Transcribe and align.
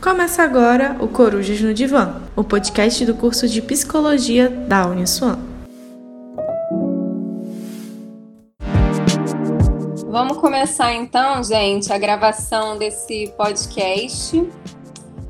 Começa 0.00 0.42
agora 0.42 0.96
o 0.98 1.08
Corujas 1.08 1.60
no 1.60 1.74
Divã, 1.74 2.22
o 2.34 2.42
podcast 2.42 3.04
do 3.04 3.14
curso 3.14 3.46
de 3.46 3.60
Psicologia 3.60 4.48
da 4.48 4.86
Uniswan. 4.86 5.38
Vamos 10.06 10.38
começar 10.38 10.94
então, 10.94 11.44
gente, 11.44 11.92
a 11.92 11.98
gravação 11.98 12.78
desse 12.78 13.30
podcast 13.36 14.42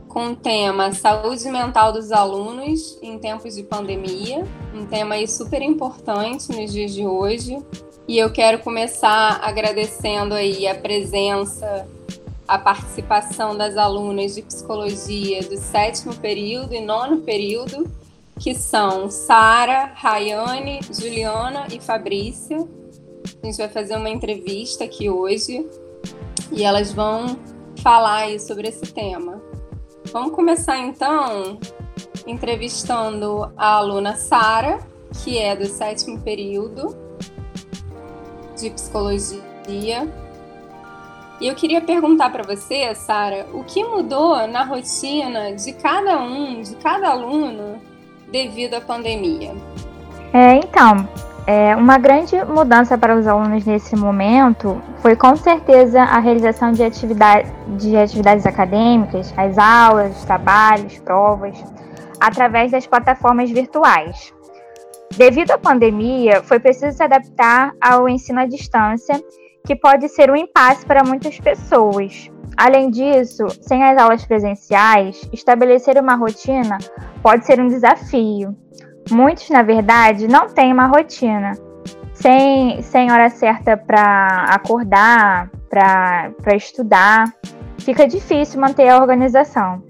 com 0.06 0.28
o 0.28 0.36
tema 0.36 0.92
Saúde 0.92 1.50
Mental 1.50 1.92
dos 1.92 2.12
Alunos 2.12 2.96
em 3.02 3.18
tempos 3.18 3.56
de 3.56 3.64
pandemia, 3.64 4.46
um 4.72 4.86
tema 4.86 5.16
aí 5.16 5.26
super 5.26 5.62
importante 5.62 6.48
nos 6.52 6.72
dias 6.72 6.94
de 6.94 7.04
hoje. 7.04 7.58
E 8.06 8.18
eu 8.18 8.30
quero 8.30 8.60
começar 8.60 9.40
agradecendo 9.42 10.34
aí 10.34 10.68
a 10.68 10.76
presença, 10.76 11.88
a 12.50 12.58
participação 12.58 13.56
das 13.56 13.76
alunas 13.76 14.34
de 14.34 14.42
psicologia 14.42 15.40
do 15.44 15.56
sétimo 15.56 16.12
período 16.16 16.74
e 16.74 16.80
nono 16.80 17.18
período, 17.18 17.88
que 18.40 18.56
são 18.56 19.08
Sara, 19.08 19.92
Rayane, 19.94 20.80
Juliana 20.90 21.68
e 21.70 21.78
Fabrícia. 21.78 22.56
A 23.40 23.46
gente 23.46 23.56
vai 23.56 23.68
fazer 23.68 23.94
uma 23.94 24.10
entrevista 24.10 24.82
aqui 24.82 25.08
hoje 25.08 25.64
e 26.50 26.64
elas 26.64 26.92
vão 26.92 27.38
falar 27.84 28.36
sobre 28.40 28.66
esse 28.66 28.92
tema. 28.92 29.40
Vamos 30.10 30.32
começar 30.32 30.76
então 30.76 31.56
entrevistando 32.26 33.52
a 33.56 33.76
aluna 33.76 34.16
Sara, 34.16 34.80
que 35.22 35.38
é 35.38 35.54
do 35.54 35.66
sétimo 35.66 36.20
período 36.20 36.96
de 38.60 38.70
psicologia. 38.70 40.12
E 41.40 41.48
eu 41.48 41.54
queria 41.54 41.80
perguntar 41.80 42.30
para 42.30 42.42
você, 42.42 42.94
Sara, 42.94 43.46
o 43.54 43.64
que 43.64 43.82
mudou 43.82 44.46
na 44.46 44.62
rotina 44.62 45.54
de 45.54 45.72
cada 45.72 46.20
um, 46.20 46.60
de 46.60 46.76
cada 46.76 47.08
aluno, 47.08 47.80
devido 48.30 48.74
à 48.74 48.80
pandemia? 48.80 49.54
É, 50.34 50.56
então, 50.56 51.08
é, 51.46 51.74
uma 51.74 51.96
grande 51.96 52.36
mudança 52.44 52.98
para 52.98 53.16
os 53.16 53.26
alunos 53.26 53.64
nesse 53.64 53.96
momento 53.96 54.82
foi 54.98 55.16
com 55.16 55.34
certeza 55.34 56.02
a 56.02 56.18
realização 56.18 56.72
de, 56.72 56.84
atividade, 56.84 57.50
de 57.78 57.96
atividades 57.96 58.44
acadêmicas, 58.44 59.32
as 59.34 59.56
aulas, 59.56 60.18
os 60.18 60.24
trabalhos, 60.24 60.98
provas, 60.98 61.56
através 62.20 62.70
das 62.70 62.86
plataformas 62.86 63.50
virtuais. 63.50 64.32
Devido 65.16 65.52
à 65.52 65.58
pandemia, 65.58 66.42
foi 66.42 66.60
preciso 66.60 66.96
se 66.96 67.02
adaptar 67.02 67.72
ao 67.80 68.08
ensino 68.08 68.40
à 68.40 68.46
distância, 68.46 69.20
que 69.66 69.76
pode 69.76 70.08
ser 70.08 70.30
um 70.30 70.36
impasse 70.36 70.84
para 70.84 71.04
muitas 71.04 71.38
pessoas. 71.38 72.30
Além 72.56 72.90
disso, 72.90 73.46
sem 73.62 73.82
as 73.82 73.96
aulas 73.96 74.24
presenciais, 74.24 75.28
estabelecer 75.32 75.96
uma 75.98 76.14
rotina 76.14 76.78
pode 77.22 77.46
ser 77.46 77.60
um 77.60 77.68
desafio. 77.68 78.56
Muitos, 79.10 79.48
na 79.50 79.62
verdade, 79.62 80.28
não 80.28 80.48
têm 80.48 80.72
uma 80.72 80.86
rotina. 80.86 81.52
Sem, 82.12 82.82
sem 82.82 83.10
hora 83.10 83.30
certa 83.30 83.76
para 83.78 84.44
acordar, 84.50 85.50
para 85.70 86.54
estudar, 86.54 87.34
fica 87.78 88.06
difícil 88.06 88.60
manter 88.60 88.88
a 88.88 89.00
organização. 89.00 89.82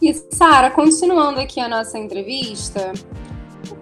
E, 0.00 0.14
Sara, 0.14 0.70
continuando 0.70 1.40
aqui 1.40 1.60
a 1.60 1.68
nossa 1.68 1.98
entrevista, 1.98 2.92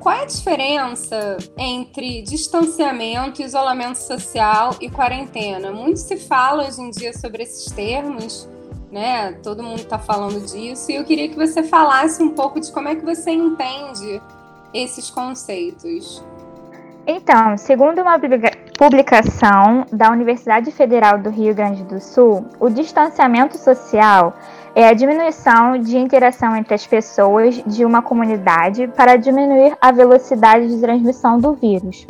qual 0.01 0.15
é 0.17 0.23
a 0.23 0.27
diferença 0.27 1.37
entre 1.57 2.23
distanciamento, 2.23 3.43
isolamento 3.43 3.97
social 3.97 4.75
e 4.81 4.89
quarentena? 4.89 5.71
Muito 5.71 5.99
se 5.99 6.17
fala 6.17 6.67
hoje 6.67 6.81
em 6.81 6.91
dia 6.91 7.13
sobre 7.13 7.43
esses 7.43 7.73
termos, 7.73 8.49
né? 8.91 9.33
Todo 9.43 9.63
mundo 9.63 9.81
está 9.81 9.99
falando 9.99 10.41
disso, 10.41 10.91
e 10.91 10.95
eu 10.95 11.05
queria 11.05 11.29
que 11.29 11.37
você 11.37 11.63
falasse 11.63 12.23
um 12.23 12.31
pouco 12.31 12.61
de 12.61 12.73
como 12.73 12.89
é 12.89 12.95
que 12.95 13.05
você 13.05 13.31
entende 13.31 14.21
esses 14.73 15.11
conceitos. 15.11 16.23
Então, 17.07 17.57
segundo 17.57 18.03
uma 18.03 18.19
publicação 18.79 19.87
da 19.91 20.11
Universidade 20.11 20.71
Federal 20.71 21.19
do 21.19 21.31
Rio 21.31 21.55
Grande 21.55 21.83
do 21.83 21.99
Sul, 21.99 22.47
o 22.61 22.69
distanciamento 22.69 23.57
social 23.57 24.35
é 24.75 24.89
a 24.89 24.95
diminuição 24.95 25.79
de 25.79 25.97
interação 25.99 26.57
entre 26.57 26.75
as 26.75 26.87
pessoas 26.87 27.63
de 27.67 27.85
uma 27.85 28.03
comunidade 28.03 28.89
para 28.89 29.17
diminuir 29.17 29.77
a 29.81 29.91
velocidade 29.91 30.69
de 30.69 30.81
transmissão 30.81 31.39
do 31.39 31.55
vírus. 31.55 32.07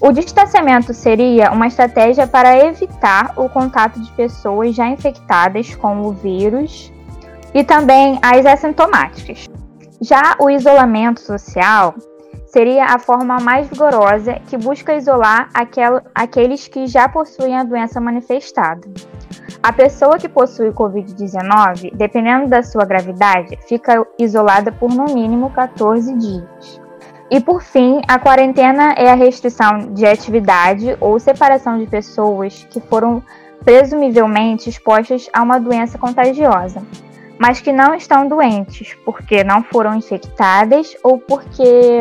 O 0.00 0.12
distanciamento 0.12 0.94
seria 0.94 1.50
uma 1.52 1.66
estratégia 1.66 2.26
para 2.26 2.56
evitar 2.64 3.34
o 3.36 3.48
contato 3.48 4.00
de 4.00 4.10
pessoas 4.12 4.74
já 4.74 4.88
infectadas 4.88 5.74
com 5.74 6.00
o 6.00 6.12
vírus 6.12 6.90
e 7.52 7.62
também 7.62 8.18
as 8.22 8.46
assintomáticas. 8.46 9.46
Já 10.00 10.36
o 10.38 10.48
isolamento 10.48 11.20
social 11.20 11.94
seria 12.46 12.86
a 12.86 12.98
forma 12.98 13.38
mais 13.40 13.68
vigorosa 13.68 14.40
que 14.48 14.56
busca 14.56 14.94
isolar 14.94 15.50
aquel, 15.52 16.00
aqueles 16.14 16.66
que 16.66 16.86
já 16.86 17.08
possuem 17.08 17.56
a 17.56 17.62
doença 17.62 18.00
manifestada. 18.00 18.88
A 19.62 19.72
pessoa 19.72 20.18
que 20.18 20.28
possui 20.28 20.70
Covid-19, 20.70 21.94
dependendo 21.94 22.48
da 22.48 22.62
sua 22.62 22.84
gravidade, 22.84 23.58
fica 23.66 24.06
isolada 24.18 24.70
por 24.70 24.90
no 24.92 25.04
mínimo 25.06 25.50
14 25.50 26.14
dias. 26.14 26.80
E 27.30 27.40
por 27.40 27.62
fim, 27.62 28.00
a 28.08 28.18
quarentena 28.18 28.92
é 28.94 29.10
a 29.10 29.14
restrição 29.14 29.92
de 29.92 30.04
atividade 30.04 30.96
ou 31.00 31.18
separação 31.20 31.78
de 31.78 31.86
pessoas 31.86 32.66
que 32.70 32.80
foram 32.80 33.22
presumivelmente 33.64 34.68
expostas 34.68 35.28
a 35.32 35.42
uma 35.42 35.60
doença 35.60 35.96
contagiosa, 35.96 36.82
mas 37.38 37.60
que 37.60 37.72
não 37.72 37.94
estão 37.94 38.26
doentes 38.26 38.96
porque 39.04 39.44
não 39.44 39.62
foram 39.62 39.94
infectadas 39.94 40.96
ou 41.04 41.18
porque 41.18 42.00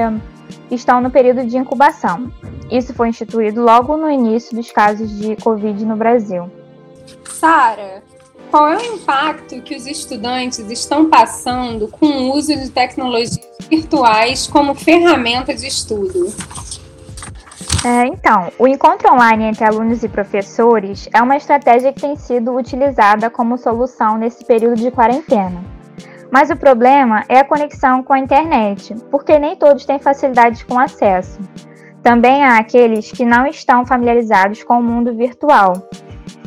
estão 0.72 1.00
no 1.00 1.12
período 1.12 1.46
de 1.46 1.58
incubação. 1.58 2.32
Isso 2.72 2.94
foi 2.94 3.10
instituído 3.10 3.62
logo 3.62 3.98
no 3.98 4.10
início 4.10 4.56
dos 4.56 4.72
casos 4.72 5.10
de 5.16 5.36
Covid 5.36 5.86
no 5.86 5.96
Brasil. 5.96 6.50
Sara, 7.30 8.04
qual 8.52 8.68
é 8.68 8.78
o 8.78 8.96
impacto 8.96 9.62
que 9.62 9.76
os 9.76 9.86
estudantes 9.86 10.60
estão 10.60 11.10
passando 11.10 11.88
com 11.88 12.06
o 12.06 12.34
uso 12.34 12.56
de 12.56 12.70
tecnologias 12.70 13.40
virtuais 13.70 14.48
como 14.48 14.74
ferramenta 14.74 15.54
de 15.54 15.68
estudo? 15.68 16.34
É, 17.86 18.08
então, 18.08 18.52
o 18.60 18.68
encontro 18.68 19.14
online 19.14 19.46
entre 19.46 19.64
alunos 19.64 20.04
e 20.04 20.10
professores 20.10 21.08
é 21.14 21.22
uma 21.22 21.38
estratégia 21.38 21.94
que 21.94 22.02
tem 22.02 22.16
sido 22.18 22.54
utilizada 22.56 23.30
como 23.30 23.58
solução 23.58 24.18
nesse 24.18 24.44
período 24.44 24.76
de 24.76 24.92
quarentena. 24.92 25.64
Mas 26.32 26.50
o 26.50 26.58
problema 26.58 27.24
é 27.30 27.40
a 27.40 27.46
conexão 27.46 28.04
com 28.04 28.14
a 28.14 28.20
internet, 28.20 28.94
porque 29.10 29.40
nem 29.40 29.56
todos 29.56 29.86
têm 29.86 29.98
facilidade 29.98 30.66
com 30.66 30.78
acesso. 30.78 31.40
Também 32.04 32.44
há 32.44 32.58
aqueles 32.58 33.12
que 33.12 33.24
não 33.24 33.48
estão 33.48 33.86
familiarizados 33.86 34.64
com 34.64 34.80
o 34.80 34.84
mundo 34.84 35.16
virtual. 35.16 35.74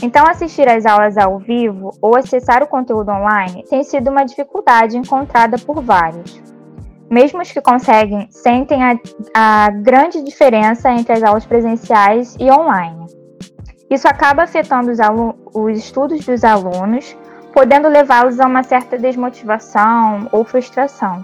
Então, 0.02 0.26
assistir 0.26 0.68
às 0.68 0.86
aulas 0.86 1.16
ao 1.16 1.38
vivo 1.38 1.90
ou 2.00 2.16
acessar 2.16 2.62
o 2.62 2.66
conteúdo 2.66 3.10
online 3.10 3.64
tem 3.68 3.82
sido 3.84 4.10
uma 4.10 4.24
dificuldade 4.24 4.96
encontrada 4.96 5.58
por 5.58 5.82
vários. 5.82 6.42
Mesmo 7.10 7.42
os 7.42 7.52
que 7.52 7.60
conseguem 7.60 8.26
sentem 8.30 8.82
a, 8.82 8.98
a 9.34 9.70
grande 9.70 10.22
diferença 10.22 10.90
entre 10.90 11.12
as 11.12 11.22
aulas 11.22 11.44
presenciais 11.44 12.36
e 12.40 12.50
online. 12.50 13.06
Isso 13.90 14.08
acaba 14.08 14.44
afetando 14.44 14.90
os, 14.90 14.98
os 15.54 15.78
estudos 15.78 16.24
dos 16.24 16.42
alunos, 16.42 17.14
podendo 17.52 17.88
levá-los 17.88 18.40
a 18.40 18.46
uma 18.46 18.62
certa 18.62 18.96
desmotivação 18.96 20.28
ou 20.32 20.44
frustração. 20.44 21.22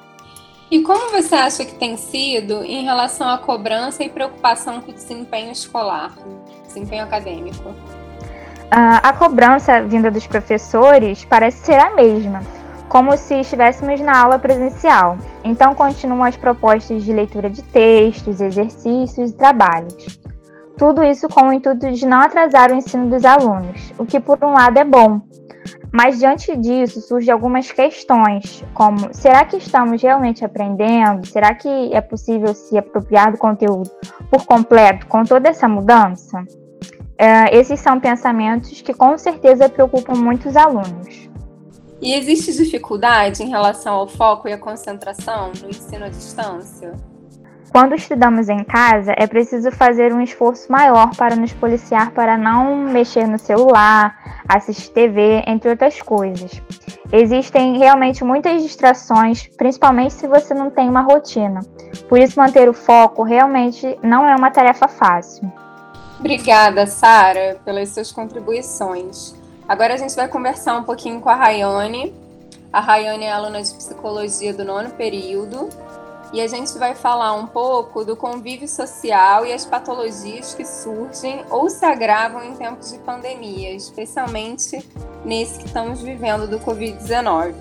E 0.70 0.82
como 0.82 1.10
você 1.10 1.34
acha 1.34 1.64
que 1.64 1.74
tem 1.76 1.97
sido 1.97 2.62
em 2.62 2.84
relação 2.84 3.26
à 3.26 3.38
cobrança 3.38 4.04
e 4.04 4.10
preocupação 4.10 4.82
com 4.82 4.91
o 4.91 4.94
desempenho 4.94 5.50
escolar, 5.50 6.14
desempenho 6.66 7.04
acadêmico? 7.04 7.74
A 8.70 9.12
cobrança 9.14 9.82
vinda 9.82 10.10
dos 10.10 10.26
professores 10.26 11.24
parece 11.24 11.65
ser 11.65 11.78
a 11.80 11.94
mesma, 11.94 12.42
como 12.88 13.16
se 13.16 13.41
estivéssemos 13.41 14.00
na 14.00 14.20
aula 14.20 14.38
presencial. 14.38 15.16
Então, 15.42 15.74
continuam 15.74 16.24
as 16.24 16.36
propostas 16.36 17.03
de 17.03 17.12
leitura 17.12 17.48
de 17.48 17.62
textos, 17.62 18.41
exercícios 18.41 19.30
e 19.30 19.34
trabalhos. 19.34 20.20
Tudo 20.76 21.03
isso 21.03 21.28
com 21.28 21.48
o 21.48 21.53
intuito 21.53 21.91
de 21.91 22.06
não 22.06 22.20
atrasar 22.20 22.70
o 22.70 22.74
ensino 22.74 23.09
dos 23.09 23.24
alunos, 23.24 23.92
o 23.98 24.04
que, 24.04 24.20
por 24.20 24.38
um 24.44 24.53
lado, 24.53 24.78
é 24.78 24.84
bom, 24.84 25.21
mas 25.91 26.18
diante 26.18 26.54
disso 26.56 27.00
surgem 27.00 27.32
algumas 27.32 27.72
questões, 27.72 28.62
como 28.74 29.12
será 29.12 29.44
que 29.44 29.56
estamos 29.56 30.03
realmente 30.03 30.44
aprendendo? 30.44 31.26
Será 31.26 31.54
que 31.54 31.92
é 31.94 32.00
possível 32.00 32.54
se 32.54 32.76
apropriar 32.76 33.32
do 33.32 33.38
conteúdo 33.38 33.91
por 34.30 34.44
completo 34.44 35.06
com 35.06 35.24
toda 35.24 35.48
essa 35.48 35.66
mudança? 35.66 36.44
É, 37.18 37.56
esses 37.56 37.80
são 37.80 37.98
pensamentos 37.98 38.80
que 38.80 38.94
com 38.94 39.18
certeza 39.18 39.68
preocupam 39.68 40.15
muitos 40.15 40.56
alunos. 40.56 41.28
E 42.00 42.15
existe 42.15 42.53
dificuldade 42.53 43.42
em 43.42 43.48
relação 43.48 43.94
ao 43.94 44.06
foco 44.06 44.48
e 44.48 44.53
à 44.53 44.59
concentração 44.59 45.50
no 45.60 45.68
ensino 45.68 46.04
à 46.04 46.09
distância? 46.09 46.92
Quando 47.72 47.94
estudamos 47.94 48.48
em 48.48 48.62
casa, 48.65 49.12
é 49.16 49.26
preciso 49.26 49.70
fazer 49.72 50.15
um 50.15 50.20
esforço 50.20 50.70
maior 50.70 51.15
para 51.16 51.36
nos 51.36 51.53
policiar 51.53 52.12
para 52.12 52.38
não 52.38 52.76
mexer 52.76 53.26
no 53.26 53.38
celular, 53.38 54.16
assistir 54.48 54.91
TV, 54.92 55.42
entre 55.47 55.71
outras 55.71 56.00
coisas. 56.00 56.62
Existem 57.12 57.78
realmente 57.78 58.24
muitas 58.24 58.62
distrações, 58.62 59.48
principalmente 59.56 60.14
se 60.14 60.26
você 60.26 60.54
não 60.54 60.71
tem 60.71 60.88
uma 60.88 61.03
rotina. 61.03 61.60
Por 62.09 62.18
isso, 62.18 62.38
manter 62.38 62.68
o 62.68 62.74
foco 62.74 63.22
realmente 63.22 63.98
não 64.03 64.26
é 64.26 64.34
uma 64.34 64.50
tarefa 64.50 64.88
fácil. 64.88 65.53
Obrigada, 66.18 66.86
Sara, 66.86 67.60
pelas 67.65 67.91
suas 67.91 68.10
contribuições. 68.10 69.34
Agora 69.68 69.94
a 69.94 69.97
gente 69.97 70.16
vai 70.16 70.26
conversar 70.26 70.76
um 70.76 70.82
pouquinho 70.82 71.20
com 71.20 71.28
a 71.28 71.34
Rayane. 71.34 72.12
A 72.72 72.80
Rayane 72.80 73.24
é 73.24 73.32
aluna 73.32 73.62
de 73.62 73.72
psicologia 73.74 74.53
do 74.53 74.65
nono 74.65 74.91
período 74.91 75.68
e 76.32 76.41
a 76.41 76.47
gente 76.47 76.76
vai 76.76 76.94
falar 76.94 77.32
um 77.34 77.47
pouco 77.47 78.04
do 78.04 78.16
convívio 78.16 78.66
social 78.68 79.47
e 79.47 79.53
as 79.53 79.65
patologias 79.65 80.54
que 80.54 80.65
surgem 80.65 81.44
ou 81.50 81.70
se 81.70 81.84
agravam 81.84 82.44
em 82.44 82.54
tempos 82.54 82.91
de 82.91 82.98
pandemia, 82.98 83.72
especialmente 83.72 84.84
nesse 85.24 85.60
que 85.60 85.66
estamos 85.66 86.03
vivendo 86.03 86.48
do 86.48 86.59
Covid-19. 86.59 87.54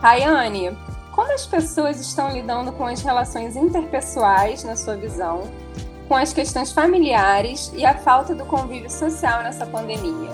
Rayane, 0.00 0.76
como 1.12 1.30
as 1.32 1.46
pessoas 1.46 2.00
estão 2.00 2.32
lidando 2.32 2.72
com 2.72 2.86
as 2.86 3.02
relações 3.02 3.54
interpessoais, 3.54 4.64
na 4.64 4.76
sua 4.76 4.96
visão, 4.96 5.42
com 6.12 6.16
as 6.16 6.30
questões 6.30 6.70
familiares 6.70 7.72
e 7.74 7.86
a 7.86 7.94
falta 7.94 8.34
do 8.34 8.44
convívio 8.44 8.90
social 8.90 9.42
nessa 9.42 9.64
pandemia? 9.64 10.28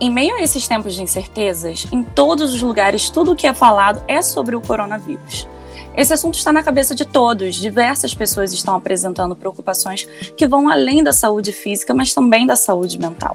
Em 0.00 0.10
meio 0.10 0.34
a 0.34 0.42
esses 0.42 0.66
tempos 0.66 0.96
de 0.96 1.02
incertezas, 1.04 1.86
em 1.92 2.02
todos 2.02 2.52
os 2.52 2.60
lugares 2.60 3.08
tudo 3.08 3.30
o 3.30 3.36
que 3.36 3.46
é 3.46 3.54
falado 3.54 4.02
é 4.08 4.20
sobre 4.20 4.56
o 4.56 4.60
coronavírus. 4.60 5.46
Esse 5.94 6.14
assunto 6.14 6.38
está 6.38 6.52
na 6.52 6.62
cabeça 6.62 6.94
de 6.94 7.04
todos. 7.04 7.56
Diversas 7.56 8.14
pessoas 8.14 8.52
estão 8.52 8.74
apresentando 8.74 9.36
preocupações 9.36 10.08
que 10.36 10.46
vão 10.46 10.68
além 10.68 11.04
da 11.04 11.12
saúde 11.12 11.52
física, 11.52 11.92
mas 11.92 12.14
também 12.14 12.46
da 12.46 12.56
saúde 12.56 12.98
mental. 12.98 13.34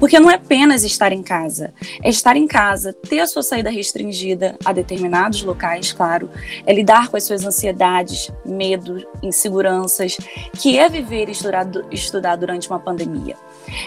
Porque 0.00 0.18
não 0.18 0.28
é 0.28 0.34
apenas 0.34 0.82
estar 0.82 1.12
em 1.12 1.22
casa, 1.22 1.72
é 2.02 2.08
estar 2.08 2.36
em 2.36 2.48
casa, 2.48 2.92
ter 2.92 3.20
a 3.20 3.26
sua 3.26 3.42
saída 3.42 3.70
restringida 3.70 4.56
a 4.64 4.72
determinados 4.72 5.42
locais, 5.42 5.92
claro, 5.92 6.28
é 6.66 6.72
lidar 6.72 7.08
com 7.08 7.16
as 7.16 7.24
suas 7.24 7.44
ansiedades, 7.44 8.30
medos, 8.44 9.04
inseguranças, 9.22 10.18
que 10.58 10.76
é 10.76 10.88
viver 10.88 11.28
e 11.28 11.32
estudar, 11.32 11.66
estudar 11.92 12.36
durante 12.36 12.68
uma 12.68 12.80
pandemia. 12.80 13.36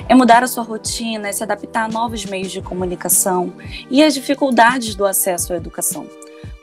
É 0.07 0.15
mudar 0.15 0.44
a 0.44 0.48
sua 0.48 0.63
rotina, 0.63 1.27
é 1.27 1.31
se 1.33 1.44
adaptar 1.44 1.86
a 1.86 1.88
novos 1.89 2.25
meios 2.25 2.51
de 2.51 2.62
comunicação 2.62 3.54
e 3.92 4.01
as 4.01 4.13
dificuldades 4.13 4.95
do 4.95 5.06
acesso 5.06 5.51
à 5.51 5.57
educação. 5.57 6.07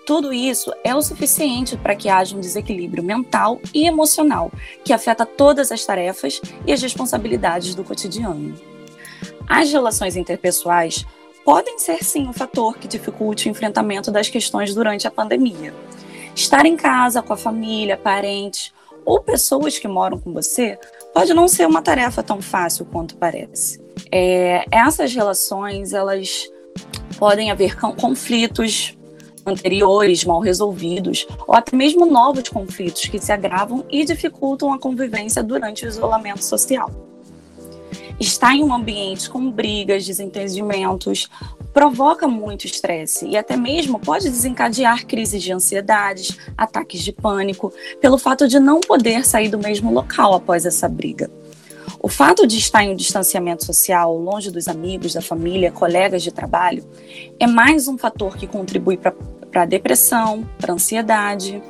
Tudo 0.06 0.34
isso 0.34 0.70
é 0.84 0.94
o 0.94 1.00
suficiente 1.00 1.78
para 1.78 1.96
que 1.96 2.10
haja 2.10 2.36
um 2.36 2.40
desequilíbrio 2.40 3.02
mental 3.02 3.58
e 3.72 3.86
emocional 3.86 4.52
que 4.84 4.92
afeta 4.92 5.24
todas 5.24 5.72
as 5.72 5.84
tarefas 5.84 6.42
e 6.66 6.72
as 6.72 6.82
responsabilidades 6.82 7.74
do 7.74 7.82
cotidiano. 7.82 8.54
As 9.48 9.72
relações 9.72 10.14
interpessoais 10.14 11.06
podem 11.42 11.78
ser 11.78 12.04
sim 12.04 12.28
um 12.28 12.34
fator 12.34 12.76
que 12.76 12.86
dificulte 12.86 13.48
o 13.48 13.50
enfrentamento 13.50 14.10
das 14.10 14.28
questões 14.28 14.74
durante 14.74 15.06
a 15.06 15.10
pandemia. 15.10 15.74
Estar 16.34 16.66
em 16.66 16.76
casa 16.76 17.22
com 17.22 17.32
a 17.32 17.36
família, 17.36 17.96
parentes 17.96 18.72
ou 19.06 19.22
pessoas 19.22 19.78
que 19.78 19.88
moram 19.88 20.18
com 20.18 20.32
você 20.34 20.78
pode 21.14 21.32
não 21.32 21.48
ser 21.48 21.66
uma 21.66 21.80
tarefa 21.80 22.22
tão 22.22 22.42
fácil 22.42 22.84
quanto 22.86 23.16
parece. 23.16 23.82
É, 24.12 24.66
essas 24.70 25.14
relações 25.14 25.94
elas 25.94 26.46
podem 27.18 27.50
haver 27.50 27.76
conflitos 27.96 28.96
anteriores 29.46 30.24
mal 30.24 30.40
resolvidos, 30.40 31.26
ou 31.46 31.54
até 31.54 31.76
mesmo 31.76 32.06
novos 32.06 32.48
conflitos 32.48 33.02
que 33.06 33.18
se 33.18 33.32
agravam 33.32 33.84
e 33.90 34.04
dificultam 34.04 34.72
a 34.72 34.78
convivência 34.78 35.42
durante 35.42 35.84
o 35.84 35.88
isolamento 35.88 36.44
social. 36.44 36.90
Estar 38.18 38.54
em 38.54 38.62
um 38.62 38.72
ambiente 38.72 39.28
com 39.28 39.50
brigas, 39.50 40.06
desentendimentos, 40.06 41.28
provoca 41.72 42.28
muito 42.28 42.64
estresse 42.64 43.26
e 43.26 43.36
até 43.36 43.56
mesmo 43.56 43.98
pode 43.98 44.30
desencadear 44.30 45.04
crises 45.04 45.42
de 45.42 45.52
ansiedades, 45.52 46.38
ataques 46.56 47.02
de 47.02 47.12
pânico, 47.12 47.72
pelo 48.00 48.16
fato 48.16 48.46
de 48.46 48.60
não 48.60 48.80
poder 48.80 49.26
sair 49.26 49.48
do 49.48 49.58
mesmo 49.58 49.92
local 49.92 50.32
após 50.34 50.64
essa 50.64 50.88
briga. 50.88 51.28
O 52.00 52.08
fato 52.08 52.46
de 52.46 52.58
estar 52.58 52.84
em 52.84 52.90
um 52.90 52.96
distanciamento 52.96 53.64
social, 53.64 54.16
longe 54.16 54.50
dos 54.50 54.68
amigos, 54.68 55.14
da 55.14 55.22
família, 55.22 55.72
colegas 55.72 56.22
de 56.22 56.30
trabalho, 56.30 56.84
é 57.40 57.46
mais 57.46 57.88
um 57.88 57.98
fator 57.98 58.36
que 58.36 58.46
contribui 58.46 58.96
para 58.96 59.12
a 59.62 59.66
depressão, 59.66 60.48
para 60.58 60.72
ansiedade. 60.72 61.62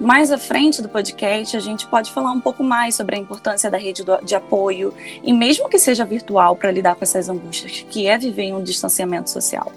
Mais 0.00 0.32
à 0.32 0.38
frente 0.38 0.82
do 0.82 0.88
podcast, 0.88 1.56
a 1.56 1.60
gente 1.60 1.86
pode 1.86 2.10
falar 2.10 2.32
um 2.32 2.40
pouco 2.40 2.64
mais 2.64 2.94
sobre 2.94 3.14
a 3.14 3.18
importância 3.18 3.70
da 3.70 3.78
rede 3.78 4.02
de 4.24 4.34
apoio, 4.34 4.92
e 5.22 5.32
mesmo 5.32 5.68
que 5.68 5.78
seja 5.78 6.04
virtual, 6.04 6.56
para 6.56 6.70
lidar 6.70 6.96
com 6.96 7.04
essas 7.04 7.28
angústias, 7.28 7.86
que 7.88 8.06
é 8.08 8.18
viver 8.18 8.44
em 8.44 8.54
um 8.54 8.62
distanciamento 8.62 9.30
social. 9.30 9.70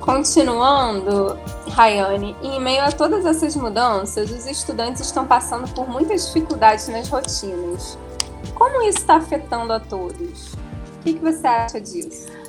Continuando, 0.00 1.38
Rayane, 1.68 2.34
em 2.42 2.58
meio 2.58 2.82
a 2.82 2.90
todas 2.90 3.26
essas 3.26 3.54
mudanças, 3.54 4.30
os 4.30 4.46
estudantes 4.46 5.02
estão 5.02 5.26
passando 5.26 5.70
por 5.74 5.86
muitas 5.88 6.26
dificuldades 6.26 6.88
nas 6.88 7.06
rotinas. 7.08 7.98
Como 8.54 8.82
isso 8.82 8.98
está 8.98 9.16
afetando 9.16 9.74
a 9.74 9.80
todos? 9.80 10.54
O 10.54 11.02
que, 11.04 11.14
que 11.14 11.20
você 11.20 11.46
acha 11.46 11.80
disso? 11.80 12.39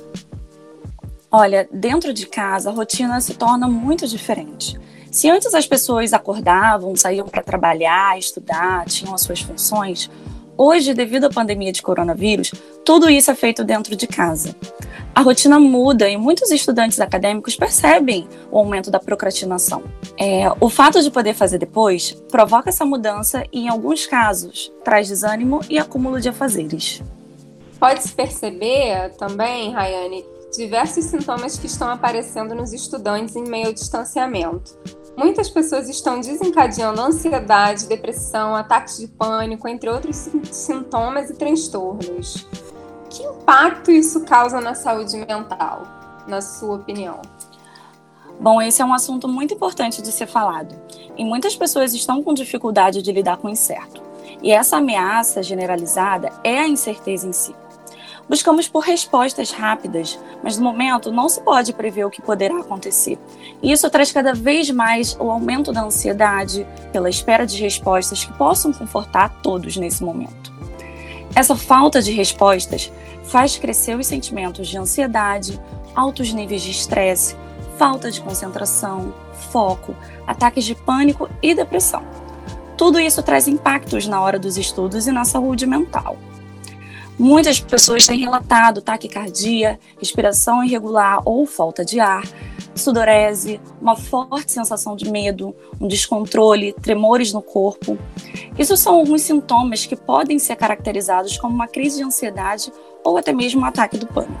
Olha, 1.34 1.66
dentro 1.72 2.12
de 2.12 2.26
casa 2.26 2.68
a 2.68 2.72
rotina 2.74 3.18
se 3.18 3.32
torna 3.32 3.66
muito 3.66 4.06
diferente. 4.06 4.78
Se 5.10 5.30
antes 5.30 5.54
as 5.54 5.66
pessoas 5.66 6.12
acordavam, 6.12 6.94
saíam 6.94 7.26
para 7.26 7.42
trabalhar, 7.42 8.18
estudar, 8.18 8.84
tinham 8.84 9.14
as 9.14 9.22
suas 9.22 9.40
funções, 9.40 10.10
hoje, 10.58 10.92
devido 10.92 11.24
à 11.24 11.30
pandemia 11.30 11.72
de 11.72 11.80
coronavírus, 11.80 12.52
tudo 12.84 13.08
isso 13.08 13.30
é 13.30 13.34
feito 13.34 13.64
dentro 13.64 13.96
de 13.96 14.06
casa. 14.06 14.54
A 15.14 15.22
rotina 15.22 15.58
muda 15.58 16.06
e 16.06 16.18
muitos 16.18 16.50
estudantes 16.50 17.00
acadêmicos 17.00 17.56
percebem 17.56 18.28
o 18.50 18.58
aumento 18.58 18.90
da 18.90 19.00
procrastinação. 19.00 19.84
É, 20.18 20.52
o 20.60 20.68
fato 20.68 21.02
de 21.02 21.10
poder 21.10 21.32
fazer 21.32 21.56
depois 21.56 22.12
provoca 22.30 22.68
essa 22.68 22.84
mudança 22.84 23.46
e, 23.50 23.60
em 23.60 23.68
alguns 23.70 24.04
casos, 24.04 24.70
traz 24.84 25.08
desânimo 25.08 25.60
e 25.70 25.78
acúmulo 25.78 26.20
de 26.20 26.28
afazeres. 26.28 27.02
Pode-se 27.80 28.12
perceber 28.12 29.10
também, 29.18 29.72
Rayane, 29.72 30.24
diversos 30.56 31.06
sintomas 31.06 31.58
que 31.58 31.66
estão 31.66 31.88
aparecendo 31.88 32.54
nos 32.54 32.72
estudantes 32.72 33.34
em 33.36 33.44
meio 33.44 33.68
ao 33.68 33.72
distanciamento. 33.72 34.76
Muitas 35.16 35.50
pessoas 35.50 35.88
estão 35.88 36.20
desencadeando 36.20 37.00
ansiedade, 37.00 37.86
depressão, 37.86 38.54
ataques 38.54 38.98
de 38.98 39.08
pânico, 39.08 39.68
entre 39.68 39.90
outros 39.90 40.28
sintomas 40.50 41.30
e 41.30 41.34
transtornos. 41.34 42.46
Que 43.10 43.22
impacto 43.22 43.90
isso 43.90 44.24
causa 44.24 44.60
na 44.60 44.74
saúde 44.74 45.16
mental, 45.16 45.82
na 46.26 46.40
sua 46.40 46.76
opinião? 46.76 47.20
Bom, 48.40 48.60
esse 48.60 48.80
é 48.80 48.84
um 48.84 48.94
assunto 48.94 49.28
muito 49.28 49.54
importante 49.54 50.00
de 50.00 50.10
ser 50.10 50.26
falado. 50.26 50.74
E 51.16 51.24
muitas 51.24 51.54
pessoas 51.54 51.92
estão 51.92 52.22
com 52.22 52.32
dificuldade 52.32 53.02
de 53.02 53.12
lidar 53.12 53.36
com 53.36 53.48
o 53.48 53.50
incerto. 53.50 54.02
E 54.42 54.50
essa 54.50 54.78
ameaça 54.78 55.42
generalizada 55.42 56.32
é 56.42 56.58
a 56.58 56.66
incerteza 56.66 57.28
em 57.28 57.32
si. 57.32 57.54
Buscamos 58.28 58.68
por 58.68 58.80
respostas 58.80 59.50
rápidas, 59.50 60.18
mas 60.42 60.56
no 60.56 60.64
momento 60.64 61.12
não 61.12 61.28
se 61.28 61.40
pode 61.40 61.72
prever 61.72 62.04
o 62.04 62.10
que 62.10 62.22
poderá 62.22 62.58
acontecer. 62.60 63.18
E 63.62 63.72
isso 63.72 63.88
traz 63.90 64.12
cada 64.12 64.32
vez 64.32 64.70
mais 64.70 65.16
o 65.18 65.30
aumento 65.30 65.72
da 65.72 65.82
ansiedade 65.82 66.66
pela 66.92 67.10
espera 67.10 67.46
de 67.46 67.60
respostas 67.60 68.24
que 68.24 68.32
possam 68.34 68.72
confortar 68.72 69.40
todos 69.42 69.76
nesse 69.76 70.02
momento. 70.02 70.52
Essa 71.34 71.56
falta 71.56 72.00
de 72.00 72.12
respostas 72.12 72.92
faz 73.24 73.56
crescer 73.56 73.96
os 73.96 74.06
sentimentos 74.06 74.68
de 74.68 74.78
ansiedade, 74.78 75.60
altos 75.94 76.32
níveis 76.32 76.62
de 76.62 76.70
estresse, 76.70 77.36
falta 77.76 78.10
de 78.10 78.20
concentração, 78.20 79.12
foco, 79.50 79.94
ataques 80.26 80.64
de 80.64 80.74
pânico 80.74 81.28
e 81.42 81.54
depressão. 81.54 82.02
Tudo 82.76 82.98
isso 82.98 83.22
traz 83.22 83.48
impactos 83.48 84.06
na 84.06 84.20
hora 84.20 84.38
dos 84.38 84.56
estudos 84.56 85.06
e 85.06 85.12
na 85.12 85.24
saúde 85.24 85.66
mental. 85.66 86.16
Muitas 87.18 87.60
pessoas 87.60 88.06
têm 88.06 88.18
relatado 88.18 88.80
taquicardia, 88.80 89.78
respiração 89.98 90.64
irregular 90.64 91.20
ou 91.24 91.46
falta 91.46 91.84
de 91.84 92.00
ar, 92.00 92.24
sudorese, 92.74 93.60
uma 93.80 93.96
forte 93.96 94.50
sensação 94.50 94.96
de 94.96 95.10
medo, 95.10 95.54
um 95.80 95.86
descontrole, 95.86 96.72
tremores 96.72 97.32
no 97.32 97.42
corpo. 97.42 97.98
Isso 98.58 98.76
são 98.76 98.96
alguns 98.96 99.22
sintomas 99.22 99.84
que 99.84 99.94
podem 99.94 100.38
ser 100.38 100.56
caracterizados 100.56 101.36
como 101.36 101.54
uma 101.54 101.68
crise 101.68 101.98
de 101.98 102.04
ansiedade 102.04 102.72
ou 103.04 103.18
até 103.18 103.32
mesmo 103.32 103.60
um 103.60 103.64
ataque 103.64 103.98
do 103.98 104.06
pânico. 104.06 104.40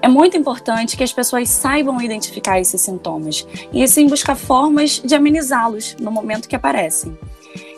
É 0.00 0.08
muito 0.08 0.36
importante 0.36 0.96
que 0.96 1.02
as 1.02 1.12
pessoas 1.12 1.50
saibam 1.50 2.00
identificar 2.00 2.60
esses 2.60 2.80
sintomas 2.80 3.46
e 3.72 3.82
assim 3.82 4.06
buscar 4.06 4.36
formas 4.36 5.02
de 5.04 5.14
amenizá-los 5.14 5.96
no 6.00 6.10
momento 6.10 6.48
que 6.48 6.56
aparecem. 6.56 7.18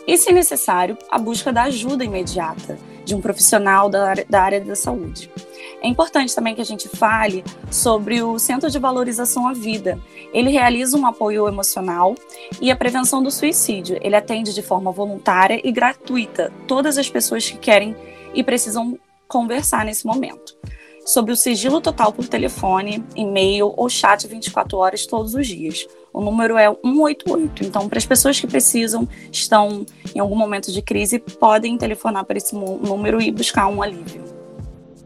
E, 0.07 0.17
se 0.17 0.31
necessário, 0.31 0.97
a 1.09 1.17
busca 1.17 1.51
da 1.51 1.63
ajuda 1.63 2.05
imediata 2.05 2.77
de 3.03 3.15
um 3.15 3.21
profissional 3.21 3.89
da 3.89 4.09
área, 4.09 4.25
da 4.29 4.41
área 4.41 4.61
da 4.61 4.75
saúde. 4.75 5.29
É 5.81 5.87
importante 5.87 6.35
também 6.35 6.53
que 6.53 6.61
a 6.61 6.65
gente 6.65 6.87
fale 6.87 7.43
sobre 7.71 8.21
o 8.21 8.37
Centro 8.37 8.69
de 8.69 8.77
Valorização 8.77 9.47
à 9.47 9.53
Vida. 9.53 9.99
Ele 10.31 10.51
realiza 10.51 10.95
um 10.95 11.07
apoio 11.07 11.47
emocional 11.47 12.15
e 12.61 12.69
a 12.69 12.75
prevenção 12.75 13.23
do 13.23 13.31
suicídio. 13.31 13.97
Ele 14.01 14.15
atende 14.15 14.53
de 14.53 14.61
forma 14.61 14.91
voluntária 14.91 15.59
e 15.63 15.71
gratuita 15.71 16.51
todas 16.67 16.97
as 16.97 17.09
pessoas 17.09 17.49
que 17.49 17.57
querem 17.57 17.95
e 18.33 18.43
precisam 18.43 18.97
conversar 19.27 19.83
nesse 19.85 20.05
momento. 20.05 20.55
Sob 21.05 21.31
o 21.31 21.35
sigilo 21.35 21.81
total 21.81 22.13
por 22.13 22.27
telefone, 22.27 23.03
e-mail 23.15 23.73
ou 23.75 23.89
chat 23.89 24.27
24 24.27 24.77
horas 24.77 25.05
todos 25.05 25.33
os 25.33 25.47
dias. 25.47 25.87
O 26.13 26.21
número 26.21 26.57
é 26.57 26.65
188. 26.83 27.65
Então, 27.65 27.87
para 27.87 27.97
as 27.97 28.05
pessoas 28.05 28.39
que 28.39 28.47
precisam, 28.47 29.07
estão 29.31 29.85
em 30.13 30.19
algum 30.19 30.35
momento 30.35 30.71
de 30.71 30.81
crise, 30.81 31.19
podem 31.19 31.77
telefonar 31.77 32.25
para 32.25 32.37
esse 32.37 32.55
número 32.55 33.21
e 33.21 33.31
buscar 33.31 33.67
um 33.67 33.81
alívio. 33.81 34.23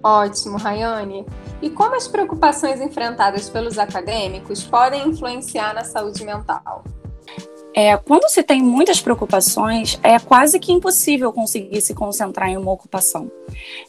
Ótimo, 0.03 0.57
Rayane. 0.57 1.25
E 1.61 1.69
como 1.69 1.95
as 1.95 2.07
preocupações 2.07 2.79
enfrentadas 2.79 3.49
pelos 3.49 3.79
acadêmicos 3.79 4.63
podem 4.63 5.07
influenciar 5.07 5.73
na 5.73 5.83
saúde 5.83 6.23
mental? 6.23 6.83
É, 7.77 7.97
quando 7.97 8.29
se 8.29 8.41
tem 8.41 8.63
muitas 8.63 9.01
preocupações, 9.01 9.99
é 10.01 10.17
quase 10.17 10.57
que 10.61 10.71
impossível 10.71 11.33
conseguir 11.33 11.81
se 11.81 11.93
concentrar 11.93 12.47
em 12.47 12.55
uma 12.55 12.71
ocupação. 12.71 13.29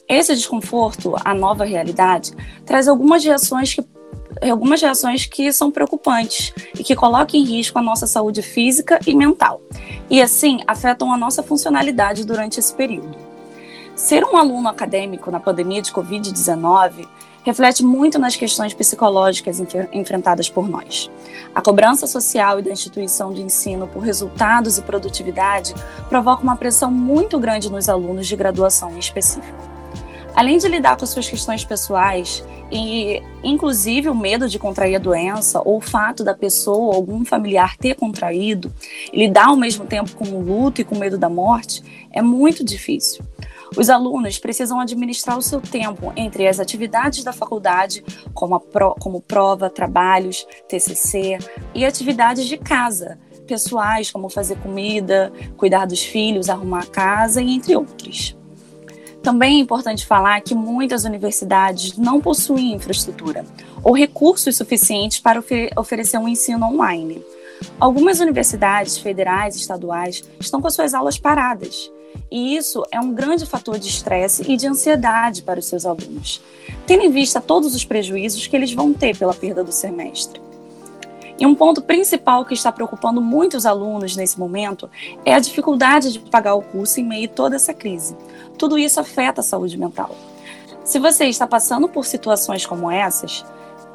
Esse 0.09 0.35
desconforto, 0.35 1.15
a 1.25 1.33
nova 1.33 1.65
realidade, 1.65 2.33
traz 2.65 2.89
algumas 2.89 3.25
reações 3.25 3.73
que 3.73 3.87
algumas 4.51 4.83
reações 4.83 5.25
que 5.25 5.51
são 5.51 5.71
preocupantes 5.71 6.53
e 6.79 6.85
que 6.85 6.95
colocam 6.97 7.41
em 7.41 7.45
risco 7.45 7.79
a 7.79 7.83
nossa 7.83 8.07
saúde 8.07 8.43
física 8.43 8.99
e 9.07 9.15
mental, 9.15 9.63
e 10.11 10.21
assim 10.21 10.61
afetam 10.67 11.11
a 11.11 11.17
nossa 11.17 11.43
funcionalidade 11.43 12.25
durante 12.25 12.61
esse 12.61 12.75
período. 12.75 13.17
Ser 13.95 14.25
um 14.25 14.37
aluno 14.37 14.69
acadêmico 14.69 15.31
na 15.31 15.41
pandemia 15.41 15.81
de 15.81 15.91
Covid-19 15.91 17.09
reflete 17.47 17.85
muito 17.85 18.19
nas 18.19 18.35
questões 18.35 18.75
psicológicas 18.75 19.63
enfrentadas 19.93 20.51
por 20.51 20.69
nós. 20.69 21.09
A 21.55 21.63
cobrança 21.63 22.05
social 22.05 22.59
e 22.59 22.63
da 22.63 22.73
instituição 22.73 23.33
de 23.33 23.41
ensino 23.41 23.87
por 23.87 24.01
resultados 24.01 24.79
e 24.79 24.83
produtividade 24.83 25.73
provoca 26.09 26.43
uma 26.43 26.57
pressão 26.57 26.91
muito 26.91 27.39
grande 27.39 27.71
nos 27.71 27.89
alunos 27.89 28.27
de 28.27 28.35
graduação 28.35 28.91
em 28.91 28.99
específico. 28.99 29.57
Além 30.35 30.59
de 30.59 30.67
lidar 30.67 30.97
com 30.97 31.05
as 31.05 31.11
suas 31.11 31.29
questões 31.29 31.65
pessoais 31.65 32.45
e, 32.71 33.23
inclusive, 33.45 34.09
o 34.09 34.15
medo 34.15 34.49
de 34.49 34.59
contrair 34.59 34.97
a 34.97 34.99
doença 34.99 35.63
ou 35.65 35.77
o 35.77 35.81
fato 35.81 36.25
da 36.25 36.35
pessoa 36.35 36.89
ou 36.89 36.93
algum 36.95 37.25
familiar 37.25 37.77
ter 37.77 37.95
contraído, 37.95 38.73
lidar 39.15 39.47
ao 39.47 39.57
mesmo 39.57 39.87
tempo 39.87 40.17
com 40.17 40.25
o 40.27 40.43
luto 40.43 40.81
e 40.81 40.85
com 40.85 40.97
o 40.97 40.99
medo 40.99 41.17
da 41.17 41.29
morte, 41.29 41.81
é 42.13 42.21
muito 42.21 42.65
difícil. 42.65 43.25
Os 43.75 43.91
alunos 43.91 44.39
precisam 44.39 44.79
administrar 44.79 45.37
o 45.37 45.43
seu 45.43 45.61
tempo 45.61 46.13
entre 46.17 46.47
as 46.47 46.61
atividades 46.61 47.25
da 47.25 47.33
faculdade, 47.33 48.05
como, 48.33 48.61
pro, 48.61 48.95
como 49.01 49.21
prova, 49.21 49.69
trabalhos, 49.69 50.47
TCC, 50.69 51.39
e 51.75 51.85
atividades 51.85 52.47
de 52.47 52.57
casa, 52.57 53.19
pessoais, 53.47 54.11
como 54.11 54.29
fazer 54.29 54.57
comida, 54.59 55.33
cuidar 55.57 55.87
dos 55.87 56.03
filhos, 56.03 56.49
arrumar 56.49 56.83
a 56.83 56.87
casa, 56.87 57.41
e 57.41 57.51
entre 57.51 57.75
outros. 57.75 58.37
Também 59.23 59.59
é 59.59 59.61
importante 59.61 60.07
falar 60.07 60.41
que 60.41 60.55
muitas 60.55 61.05
universidades 61.05 61.97
não 61.97 62.21
possuem 62.21 62.75
infraestrutura 62.75 63.45
ou 63.83 63.93
recursos 63.93 64.57
suficientes 64.57 65.19
para 65.19 65.43
oferecer 65.77 66.19
um 66.19 66.29
ensino 66.29 66.65
online. 66.67 67.25
Algumas 67.81 68.21
universidades 68.21 68.99
federais 68.99 69.57
e 69.57 69.59
estaduais 69.59 70.23
estão 70.39 70.61
com 70.61 70.71
suas 70.71 70.95
aulas 70.95 71.19
paradas 71.19 71.91
e 72.31 72.57
isso 72.57 72.83
é 72.91 73.01
um 73.01 73.13
grande 73.13 73.47
fator 73.47 73.79
de 73.79 73.89
estresse 73.89 74.43
e 74.51 74.57
de 74.57 74.67
ansiedade 74.67 75.43
para 75.43 75.61
os 75.61 75.67
seus 75.67 75.87
alunos, 75.87 76.43
tendo 76.87 77.05
em 77.05 77.11
vista 77.11 77.41
todos 77.41 77.75
os 77.75 77.85
prejuízos 77.85 78.47
que 78.47 78.57
eles 78.57 78.73
vão 78.73 78.93
ter 78.93 79.17
pela 79.17 79.35
perda 79.35 79.63
do 79.63 79.73
semestre. 79.73 80.41
E 81.39 81.47
um 81.47 81.55
ponto 81.55 81.83
principal 81.83 82.45
que 82.45 82.55
está 82.55 82.73
preocupando 82.73 83.21
muitos 83.21 83.67
alunos 83.67 84.17
nesse 84.17 84.39
momento 84.39 84.89
é 85.25 85.35
a 85.35 85.39
dificuldade 85.39 86.13
de 86.13 86.19
pagar 86.19 86.55
o 86.55 86.63
curso 86.63 86.99
em 86.99 87.05
meio 87.05 87.27
a 87.27 87.33
toda 87.33 87.57
essa 87.57 87.75
crise. 87.75 88.17
Tudo 88.57 88.79
isso 88.79 88.99
afeta 88.99 89.43
a 89.43 89.45
saúde 89.45 89.77
mental. 89.77 90.17
Se 90.83 90.99
você 90.99 91.27
está 91.27 91.47
passando 91.47 91.89
por 91.89 92.07
situações 92.07 92.65
como 92.65 92.91
essas, 92.91 93.45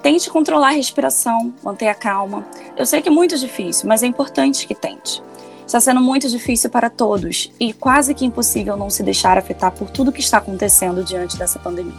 tente 0.03 0.29
controlar 0.29 0.69
a 0.69 0.71
respiração, 0.71 1.53
manter 1.63 1.87
a 1.87 1.95
calma. 1.95 2.45
Eu 2.77 2.85
sei 2.85 3.01
que 3.01 3.09
é 3.09 3.11
muito 3.11 3.37
difícil, 3.37 3.87
mas 3.87 4.03
é 4.03 4.07
importante 4.07 4.67
que 4.67 4.75
tente. 4.75 5.23
Está 5.71 5.79
sendo 5.79 6.01
muito 6.01 6.27
difícil 6.27 6.69
para 6.69 6.89
todos 6.89 7.49
e 7.57 7.71
quase 7.71 8.13
que 8.13 8.25
impossível 8.25 8.75
não 8.75 8.89
se 8.89 9.01
deixar 9.01 9.37
afetar 9.37 9.71
por 9.71 9.89
tudo 9.89 10.11
que 10.11 10.19
está 10.19 10.39
acontecendo 10.39 11.01
diante 11.01 11.37
dessa 11.37 11.57
pandemia. 11.59 11.95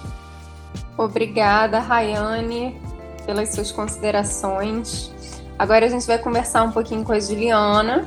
Obrigada, 0.95 1.79
Rayane, 1.79 2.79
pelas 3.25 3.55
suas 3.55 3.73
considerações. 3.73 5.11
Agora 5.59 5.87
a 5.87 5.88
gente 5.88 6.07
vai 6.07 6.19
conversar 6.19 6.64
um 6.64 6.71
pouquinho 6.71 7.02
com 7.02 7.12
a 7.12 7.19
Juliana, 7.19 8.07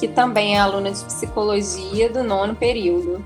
que 0.00 0.08
também 0.08 0.56
é 0.56 0.58
aluna 0.58 0.90
de 0.90 1.04
psicologia 1.04 2.10
do 2.10 2.24
nono 2.24 2.56
período. 2.56 3.24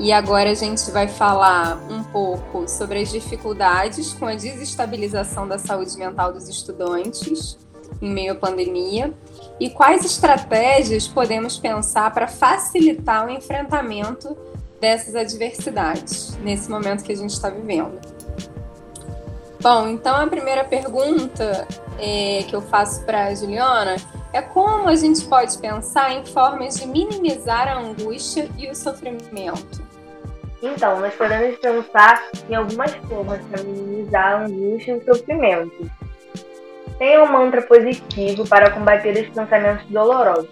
E 0.00 0.12
agora 0.12 0.50
a 0.50 0.54
gente 0.54 0.90
vai 0.90 1.06
falar 1.06 1.78
um 1.88 2.02
pouco 2.02 2.68
sobre 2.68 3.02
as 3.02 3.12
dificuldades 3.12 4.14
com 4.14 4.26
a 4.26 4.34
desestabilização 4.34 5.46
da 5.46 5.60
saúde 5.60 5.96
mental 5.96 6.32
dos 6.32 6.48
estudantes 6.48 7.56
em 8.02 8.10
meio 8.10 8.32
à 8.32 8.34
pandemia 8.34 9.14
e 9.58 9.70
quais 9.70 10.04
estratégias 10.04 11.08
podemos 11.08 11.58
pensar 11.58 12.12
para 12.12 12.26
facilitar 12.28 13.26
o 13.26 13.30
enfrentamento 13.30 14.36
dessas 14.80 15.14
adversidades 15.14 16.36
nesse 16.42 16.70
momento 16.70 17.02
que 17.02 17.12
a 17.12 17.16
gente 17.16 17.30
está 17.30 17.48
vivendo. 17.48 17.98
Bom, 19.60 19.88
então 19.88 20.14
a 20.14 20.26
primeira 20.26 20.64
pergunta 20.64 21.66
é, 21.98 22.44
que 22.46 22.54
eu 22.54 22.60
faço 22.62 23.04
para 23.04 23.26
a 23.26 23.34
Juliana 23.34 23.96
é 24.32 24.42
como 24.42 24.88
a 24.88 24.94
gente 24.94 25.24
pode 25.24 25.56
pensar 25.58 26.12
em 26.12 26.24
formas 26.26 26.76
de 26.76 26.86
minimizar 26.86 27.68
a 27.68 27.78
angústia 27.78 28.48
e 28.58 28.68
o 28.68 28.74
sofrimento. 28.74 29.82
Então, 30.62 31.00
nós 31.00 31.14
podemos 31.14 31.58
pensar 31.58 32.22
em 32.48 32.54
algumas 32.54 32.94
formas 32.94 33.40
para 33.46 33.62
minimizar 33.62 34.32
a 34.32 34.44
angústia 34.44 34.92
e 34.92 34.96
o 34.98 35.14
sofrimento. 35.14 35.90
Tenha 36.98 37.22
um 37.22 37.30
mantra 37.30 37.62
positivo 37.62 38.48
para 38.48 38.70
combater 38.70 39.12
os 39.16 39.28
pensamentos 39.28 39.84
dolorosos. 39.86 40.48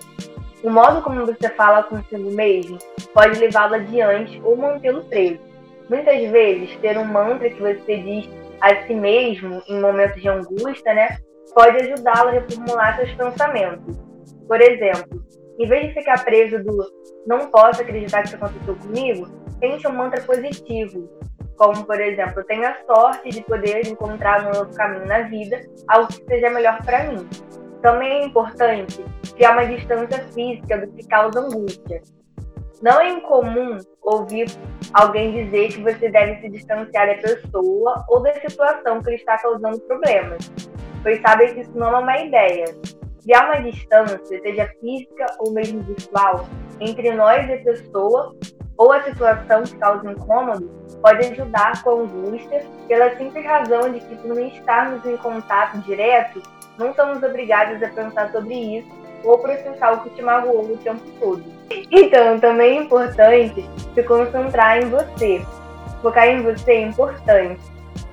O 0.62 0.70
modo 0.70 1.02
como 1.02 1.24
você 1.24 1.48
fala 1.50 1.82
consigo 1.84 2.30
mesmo 2.30 2.78
pode 3.12 3.38
levá-lo 3.38 3.74
adiante 3.74 4.40
ou 4.44 4.56
mantê-lo 4.56 5.04
preso. 5.04 5.40
Muitas 5.88 6.30
vezes, 6.30 6.76
ter 6.76 6.96
um 6.96 7.04
mantra 7.04 7.50
que 7.50 7.60
você 7.60 7.96
diz 7.98 8.28
a 8.60 8.74
si 8.86 8.94
mesmo 8.94 9.62
em 9.68 9.80
momentos 9.80 10.20
de 10.20 10.28
angústia, 10.28 10.94
né, 10.94 11.18
pode 11.54 11.76
ajudá-lo 11.76 12.30
a 12.30 12.32
reformular 12.32 12.96
seus 12.96 13.12
pensamentos. 13.12 13.96
Por 14.48 14.60
exemplo, 14.60 15.24
em 15.58 15.66
vez 15.66 15.88
de 15.88 15.94
ficar 15.94 16.24
preso 16.24 16.62
do 16.62 16.84
não 17.26 17.50
posso 17.50 17.82
acreditar 17.82 18.22
que 18.22 18.28
isso 18.28 18.36
aconteceu 18.36 18.74
comigo, 18.76 19.28
tente 19.60 19.86
um 19.86 19.92
mantra 19.92 20.22
positivo, 20.22 21.08
como, 21.56 21.84
por 21.84 22.00
exemplo, 22.00 22.44
tenho 22.44 22.66
a 22.66 22.76
sorte 22.87 23.30
de 23.30 23.42
poder 23.42 23.87
encontrar 23.87 24.46
um 24.46 24.52
novo 24.52 24.75
caminho 24.75 25.06
na 25.06 25.23
vida, 25.23 25.61
algo 25.88 26.08
que 26.08 26.25
seja 26.25 26.50
melhor 26.50 26.82
para 26.84 27.04
mim. 27.04 27.28
Também 27.82 28.23
é 28.23 28.26
importante 28.26 29.04
criar 29.34 29.52
uma 29.52 29.66
distância 29.66 30.25
física 30.32 30.78
do 30.78 30.92
que 30.92 31.06
causa 31.06 31.40
angústia. 31.40 32.00
Não 32.82 33.00
é 33.00 33.11
incomum 33.11 33.78
ouvir 34.02 34.46
alguém 34.92 35.44
dizer 35.44 35.68
que 35.68 35.82
você 35.82 36.08
deve 36.11 36.40
se 36.40 36.50
distanciar 36.50 37.06
da 37.06 37.14
pessoa 37.14 38.04
ou 38.08 38.23
da 38.23 38.34
situação 38.34 39.02
que 39.02 39.11
lhe 39.11 39.16
está 39.16 39.38
causando 39.38 39.80
problemas, 39.80 40.50
pois 41.02 41.20
sabe 41.23 41.54
que 41.54 41.61
isso 41.61 41.73
não 41.75 41.94
é 41.94 41.99
uma 41.99 42.18
ideia. 42.18 42.64
Criar 43.23 43.46
uma 43.46 43.70
distância, 43.70 44.18
seja 44.40 44.70
física 44.80 45.26
ou 45.38 45.52
mesmo 45.52 45.82
virtual, 45.82 46.46
entre 46.80 47.11
nós 47.12 47.49
e 47.49 47.54
a 47.54 47.62
pessoa 47.62 48.37
ou 48.76 48.92
a 48.92 49.02
situação 49.02 49.62
que 49.62 49.76
causa 49.76 50.10
incômodo 50.10 50.68
pode 51.00 51.26
ajudar 51.26 51.82
com 51.82 51.90
a 51.90 52.02
angústia 52.02 52.64
pela 52.88 53.16
simples 53.16 53.44
razão 53.44 53.92
de 53.92 54.00
que, 54.00 54.16
por 54.16 54.34
não 54.34 54.46
estarmos 54.46 55.04
em 55.06 55.16
contato 55.16 55.78
direto, 55.78 56.42
não 56.78 56.94
somos 56.94 57.22
obrigados 57.22 57.82
a 57.82 57.88
pensar 57.88 58.32
sobre 58.32 58.54
isso 58.78 58.88
ou 59.22 59.38
processar 59.38 59.92
o 59.92 60.00
que 60.02 60.10
te 60.10 60.22
magoou 60.22 60.64
o 60.64 60.76
tempo 60.78 61.02
todo. 61.20 61.42
Então, 61.90 62.38
também 62.40 62.78
é 62.78 62.82
importante 62.82 63.64
se 63.94 64.02
concentrar 64.02 64.78
em 64.78 64.90
você. 64.90 65.42
Focar 66.02 66.28
em 66.28 66.42
você 66.42 66.72
é 66.72 66.82
importante. 66.82 67.62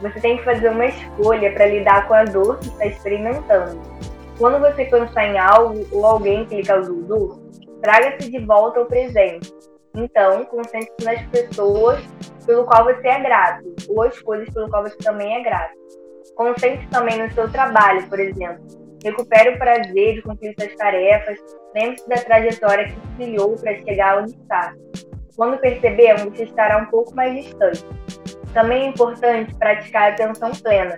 Você 0.02 0.20
tem 0.20 0.38
que 0.38 0.44
fazer 0.44 0.70
uma 0.70 0.86
escolha 0.86 1.52
para 1.54 1.66
lidar 1.66 2.08
com 2.08 2.14
a 2.14 2.24
dor 2.24 2.60
que 2.60 2.68
está 2.68 2.86
experimentando. 2.86 3.82
Quando 4.38 4.60
você 4.60 4.86
pensar 4.86 5.26
em 5.26 5.38
algo 5.38 5.86
ou 5.92 6.06
alguém 6.06 6.46
que 6.46 6.56
lhe 6.56 6.64
causou 6.64 7.02
dor, 7.02 7.40
traga-se 7.82 8.32
de 8.32 8.40
volta 8.40 8.80
ao 8.80 8.86
presente 8.86 9.54
então, 9.94 10.46
concentre-se 10.46 11.04
nas 11.04 11.22
pessoas 11.28 12.02
pelo 12.46 12.66
qual 12.66 12.86
você 12.86 13.08
é 13.08 13.20
grato, 13.20 13.64
ou 13.90 14.04
as 14.04 14.18
coisas 14.22 14.50
pelo 14.54 14.70
qual 14.70 14.84
você 14.84 14.98
também 14.98 15.36
é 15.36 15.44
grato. 15.44 15.74
Concentre-se 16.36 16.88
também 16.88 17.22
no 17.22 17.32
seu 17.34 17.52
trabalho, 17.52 18.08
por 18.08 18.20
exemplo. 18.20 18.66
Recupere 19.04 19.50
o 19.50 19.58
prazer 19.58 20.16
de 20.16 20.22
cumprir 20.22 20.54
suas 20.58 20.76
tarefas, 20.76 21.38
lembre-se 21.76 22.08
da 22.08 22.16
trajetória 22.18 22.88
que 22.88 23.16
trilhou 23.18 23.56
para 23.56 23.78
chegar 23.80 24.22
onde 24.22 24.32
está. 24.32 24.74
Quando 25.36 25.60
perceber, 25.60 26.18
você 26.18 26.44
estará 26.44 26.78
um 26.78 26.86
pouco 26.86 27.14
mais 27.16 27.34
distante. 27.44 27.86
Também 28.54 28.84
é 28.84 28.88
importante 28.90 29.56
praticar 29.56 30.12
a 30.12 30.14
atenção 30.14 30.52
plena. 30.52 30.98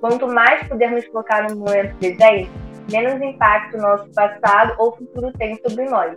Quanto 0.00 0.26
mais 0.26 0.66
pudermos 0.68 1.04
focar 1.06 1.48
no 1.48 1.56
momento 1.56 1.96
presente, 1.98 2.50
menos 2.90 3.20
impacto 3.20 3.76
nosso 3.78 4.08
passado 4.12 4.74
ou 4.78 4.96
futuro 4.96 5.32
tem 5.32 5.56
sobre 5.56 5.84
nós. 5.84 6.16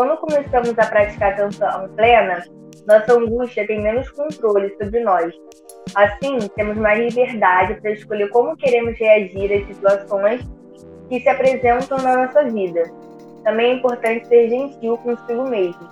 Quando 0.00 0.16
começamos 0.16 0.78
a 0.78 0.86
praticar 0.86 1.34
atenção 1.34 1.86
plena, 1.94 2.42
nossa 2.86 3.12
angústia 3.12 3.66
tem 3.66 3.82
menos 3.82 4.08
controle 4.08 4.74
sobre 4.82 5.00
nós. 5.00 5.30
Assim, 5.94 6.38
temos 6.56 6.78
mais 6.78 7.14
liberdade 7.14 7.78
para 7.82 7.90
escolher 7.90 8.30
como 8.30 8.56
queremos 8.56 8.98
reagir 8.98 9.52
às 9.52 9.66
situações 9.66 10.40
que 11.06 11.20
se 11.20 11.28
apresentam 11.28 11.98
na 11.98 12.16
nossa 12.16 12.44
vida. 12.44 12.90
Também 13.44 13.72
é 13.72 13.74
importante 13.74 14.26
ser 14.26 14.48
gentil 14.48 14.96
consigo 14.96 15.46
mesmo. 15.46 15.86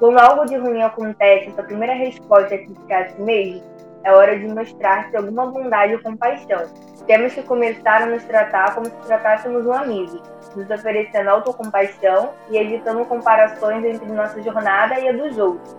Quando 0.00 0.18
algo 0.18 0.44
de 0.44 0.56
ruim 0.56 0.82
acontece, 0.82 1.52
sua 1.52 1.62
primeira 1.62 1.94
resposta 1.94 2.56
é 2.56 2.58
criticar 2.58 3.02
a 3.04 3.08
si 3.10 3.22
mesmo, 3.22 3.62
é 4.04 4.12
hora 4.12 4.38
de 4.38 4.46
mostrar-se 4.48 5.16
alguma 5.16 5.46
bondade 5.46 5.94
ou 5.94 6.02
compaixão. 6.02 6.66
Temos 7.06 7.34
que 7.34 7.42
começar 7.42 8.02
a 8.02 8.06
nos 8.06 8.22
tratar 8.24 8.74
como 8.74 8.86
se 8.86 9.06
tratássemos 9.06 9.66
um 9.66 9.72
amigo, 9.72 10.22
nos 10.56 10.70
oferecendo 10.70 11.28
autocompaixão 11.28 12.30
e 12.50 12.56
evitando 12.56 13.04
comparações 13.04 13.84
entre 13.84 14.06
nossa 14.12 14.40
jornada 14.42 14.98
e 15.00 15.08
a 15.08 15.12
dos 15.12 15.36
outros. 15.38 15.76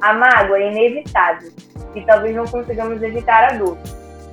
A 0.00 0.12
mágoa 0.12 0.58
é 0.58 0.70
inevitável 0.70 1.50
e 1.94 2.02
talvez 2.02 2.36
não 2.36 2.46
consigamos 2.46 3.02
evitar 3.02 3.52
a 3.52 3.56
dor. 3.56 3.78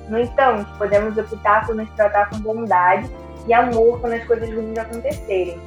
No 0.08 0.20
entanto, 0.20 0.70
podemos 0.78 1.16
optar 1.18 1.66
por 1.66 1.74
nos 1.74 1.90
tratar 1.90 2.30
com 2.30 2.38
bondade 2.38 3.10
e 3.46 3.52
amor 3.52 4.00
quando 4.00 4.14
as 4.14 4.24
coisas 4.24 4.48
ruins 4.48 4.78
acontecerem. 4.78 5.60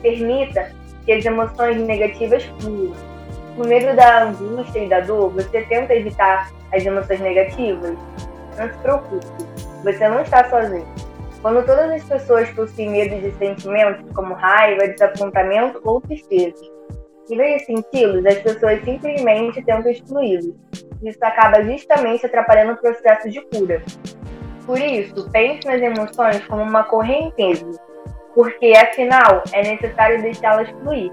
Permita 0.00 0.72
que 1.04 1.12
as 1.12 1.24
emoções 1.24 1.76
negativas 1.76 2.44
fluam. 2.60 3.15
No 3.56 3.64
meio 3.66 3.96
da 3.96 4.24
angústia 4.24 4.80
e 4.80 4.88
da 4.88 5.00
dor, 5.00 5.30
você 5.30 5.62
tenta 5.62 5.94
evitar 5.94 6.50
as 6.74 6.84
emoções 6.84 7.20
negativas? 7.20 7.96
Não 8.58 8.68
se 8.68 8.78
preocupe, 8.78 9.26
você 9.82 10.08
não 10.08 10.20
está 10.20 10.48
sozinho. 10.50 10.86
Quando 11.40 11.64
todas 11.64 11.90
as 11.90 12.04
pessoas 12.04 12.50
possuem 12.50 12.90
medo 12.90 13.20
de 13.20 13.30
sentimentos 13.38 14.04
como 14.12 14.34
raiva, 14.34 14.88
desapontamento 14.88 15.80
ou 15.84 16.00
tristeza, 16.00 16.62
em 17.30 17.36
vez 17.36 17.60
de 17.60 17.66
senti-los, 17.66 18.26
as 18.26 18.38
pessoas 18.38 18.84
simplesmente 18.84 19.62
tentam 19.64 19.90
excluí-los. 19.90 20.54
Isso 21.02 21.18
acaba 21.22 21.62
justamente 21.62 22.26
atrapalhando 22.26 22.72
o 22.72 22.76
processo 22.76 23.30
de 23.30 23.40
cura. 23.48 23.82
Por 24.66 24.78
isso, 24.78 25.30
pense 25.30 25.66
nas 25.66 25.80
emoções 25.80 26.44
como 26.46 26.62
uma 26.62 26.84
correnteza, 26.84 27.70
porque 28.34 28.72
afinal 28.72 29.42
é 29.52 29.62
necessário 29.62 30.20
deixá-las 30.22 30.68
fluir. 30.70 31.12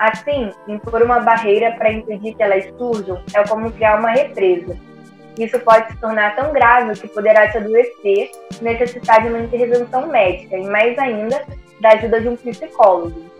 Assim, 0.00 0.50
impor 0.66 1.02
uma 1.02 1.20
barreira 1.20 1.72
para 1.72 1.92
impedir 1.92 2.34
que 2.34 2.42
elas 2.42 2.64
surjam 2.78 3.22
é 3.34 3.46
como 3.46 3.70
criar 3.70 3.98
uma 3.98 4.08
represa. 4.12 4.74
Isso 5.38 5.60
pode 5.60 5.92
se 5.92 6.00
tornar 6.00 6.34
tão 6.34 6.54
grave 6.54 6.98
que 6.98 7.06
poderá 7.08 7.50
te 7.50 7.58
adoecer 7.58 8.30
necessitar 8.62 9.20
de 9.20 9.28
uma 9.28 9.40
intervenção 9.40 10.06
médica 10.06 10.56
e, 10.56 10.66
mais 10.66 10.98
ainda, 10.98 11.44
da 11.82 11.90
ajuda 11.90 12.18
de 12.18 12.28
um 12.30 12.36
psicólogo. 12.36 13.30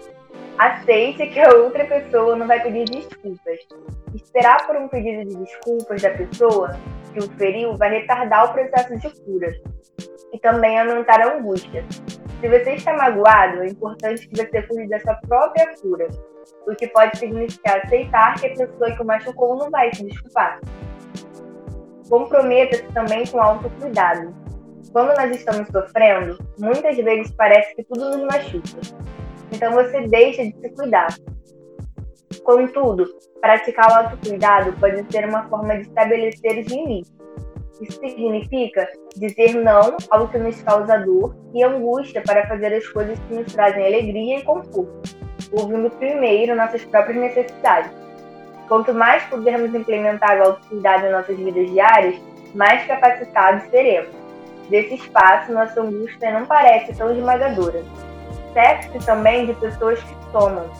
Aceite 0.58 1.28
que 1.28 1.40
a 1.40 1.48
outra 1.54 1.86
pessoa 1.86 2.36
não 2.36 2.46
vai 2.46 2.60
pedir 2.60 2.84
desculpas. 2.84 3.58
Esperar 4.14 4.66
por 4.66 4.76
um 4.76 4.86
pedido 4.86 5.30
de 5.30 5.36
desculpas 5.36 6.02
da 6.02 6.10
pessoa 6.10 6.78
que 7.14 7.20
o 7.20 7.30
feriu 7.38 7.74
vai 7.78 8.00
retardar 8.00 8.50
o 8.50 8.52
processo 8.52 8.98
de 8.98 9.08
cura 9.24 9.50
e 10.32 10.38
também 10.38 10.78
aumentar 10.78 11.20
a 11.20 11.34
angústia. 11.34 11.84
Se 12.40 12.48
você 12.48 12.74
está 12.74 12.96
magoado, 12.96 13.62
é 13.62 13.66
importante 13.66 14.26
que 14.28 14.36
você 14.36 14.62
cuide 14.62 14.88
da 14.88 14.98
sua 15.00 15.14
própria 15.28 15.74
cura, 15.80 16.08
o 16.66 16.74
que 16.74 16.86
pode 16.88 17.18
significar 17.18 17.82
aceitar 17.84 18.40
que 18.40 18.46
a 18.46 18.50
pessoa 18.50 18.92
que 18.92 19.02
o 19.02 19.06
machucou 19.06 19.56
não 19.56 19.70
vai 19.70 19.92
se 19.94 20.04
desculpar. 20.04 20.60
Comprometa-se 22.08 22.82
também 22.92 23.26
com 23.26 23.40
autocuidado. 23.40 24.34
Quando 24.92 25.14
nós 25.16 25.30
estamos 25.36 25.68
sofrendo, 25.68 26.38
muitas 26.58 26.96
vezes 26.96 27.30
parece 27.32 27.74
que 27.76 27.84
tudo 27.84 28.16
nos 28.16 28.22
machuca. 28.22 28.80
Então 29.52 29.72
você 29.72 30.00
deixa 30.08 30.42
de 30.44 30.56
se 30.60 30.70
cuidar. 30.70 31.14
Contudo, 32.42 33.04
praticar 33.40 33.90
o 33.90 33.94
autocuidado 33.94 34.72
pode 34.80 35.04
ser 35.12 35.28
uma 35.28 35.48
forma 35.48 35.76
de 35.76 35.82
estabelecer 35.82 36.60
os 36.60 36.66
limites. 36.66 37.19
Isso 37.80 37.98
significa 37.98 38.86
dizer 39.16 39.54
não 39.54 39.96
ao 40.10 40.28
que 40.28 40.36
nos 40.36 40.60
causa 40.62 40.98
dor 40.98 41.34
e 41.54 41.64
angústia 41.64 42.22
para 42.26 42.46
fazer 42.46 42.74
as 42.74 42.86
coisas 42.88 43.18
que 43.20 43.34
nos 43.34 43.50
trazem 43.52 43.86
alegria 43.86 44.38
e 44.38 44.42
conforto, 44.42 45.16
ouvindo 45.50 45.90
primeiro 45.92 46.54
nossas 46.54 46.84
próprias 46.84 47.16
necessidades. 47.16 47.90
Quanto 48.68 48.92
mais 48.92 49.22
pudermos 49.24 49.74
implementar 49.74 50.38
o 50.38 50.42
autocuidado 50.44 51.06
em 51.06 51.10
nossas 51.10 51.36
vidas 51.38 51.70
diárias, 51.70 52.20
mais 52.54 52.86
capacitados 52.86 53.68
seremos. 53.70 54.14
Desse 54.68 54.96
espaço, 54.96 55.50
nossa 55.50 55.80
angústia 55.80 56.38
não 56.38 56.44
parece 56.46 56.94
tão 56.94 57.10
esmagadora. 57.10 57.82
Cerque-se 58.52 59.04
também 59.06 59.46
de 59.46 59.54
pessoas 59.54 60.00
que 60.02 60.14
somam. 60.30 60.70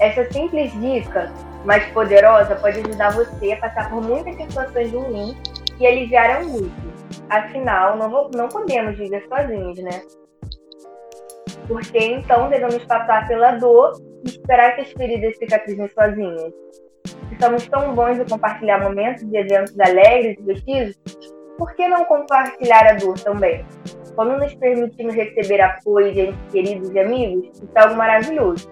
Essa 0.00 0.24
simples 0.32 0.72
dica, 0.80 1.30
mais 1.64 1.84
poderosa, 1.92 2.56
pode 2.56 2.80
ajudar 2.80 3.12
você 3.12 3.52
a 3.52 3.56
passar 3.58 3.90
por 3.90 4.02
muitas 4.02 4.34
situações 4.34 4.90
ruins 4.90 5.36
e 5.82 5.86
aliviar 5.86 6.30
a 6.30 6.40
angústia. 6.40 6.92
Afinal, 7.28 7.96
não, 7.96 8.30
não 8.30 8.48
podemos 8.48 8.96
viver 8.96 9.26
sozinhos, 9.28 9.78
né? 9.82 10.00
Porque 11.66 11.98
então 11.98 12.48
devemos 12.48 12.84
passar 12.84 13.26
pela 13.26 13.52
dor 13.52 14.00
e 14.24 14.28
esperar 14.28 14.76
que 14.76 14.82
as 14.82 14.92
feridas 14.92 15.36
cicatrizem 15.38 15.88
sozinhas. 15.88 16.52
Se 17.04 17.36
somos 17.40 17.66
tão 17.66 17.94
bons 17.94 18.16
de 18.16 18.30
compartilhar 18.30 18.80
momentos 18.80 19.22
e 19.24 19.36
eventos 19.36 19.78
alegres 19.80 20.38
e 20.38 20.44
festivos, 20.44 20.96
por 21.58 21.74
que 21.74 21.88
não 21.88 22.04
compartilhar 22.04 22.86
a 22.86 22.94
dor 22.94 23.18
também? 23.18 23.64
Quando 24.14 24.38
nos 24.38 24.54
permitimos 24.54 25.14
receber 25.14 25.60
apoio 25.60 26.12
de 26.12 26.20
entes 26.20 26.52
queridos 26.52 26.90
e 26.90 26.98
amigos, 26.98 27.48
isso 27.54 27.68
é 27.74 27.80
algo 27.80 27.96
maravilhoso. 27.96 28.70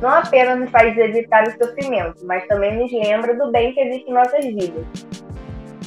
Não 0.00 0.10
apenas 0.10 0.60
nos 0.60 0.70
faz 0.70 0.96
evitar 0.96 1.44
o 1.46 1.64
sofrimento, 1.64 2.24
mas 2.24 2.46
também 2.46 2.76
nos 2.76 2.92
lembra 2.92 3.34
do 3.34 3.50
bem 3.50 3.72
que 3.72 3.80
existe 3.80 4.08
em 4.08 4.14
nossas 4.14 4.44
vidas. 4.44 4.86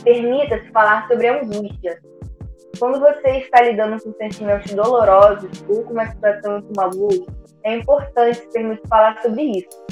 Permita-se 0.05 0.71
falar 0.71 1.07
sobre 1.07 1.27
angústia. 1.27 1.99
Quando 2.79 2.99
você 2.99 3.39
está 3.39 3.61
lidando 3.61 4.01
com 4.03 4.13
sentimentos 4.13 4.73
dolorosos 4.73 5.49
ou 5.67 5.83
com 5.83 5.93
uma 5.93 6.05
situação 6.07 6.61
como 6.61 6.81
a 6.81 6.85
luz, 6.85 7.25
é 7.63 7.77
importante 7.77 8.37
se 8.37 8.51
permitir 8.51 8.87
falar 8.87 9.19
sobre 9.21 9.41
isso. 9.41 9.85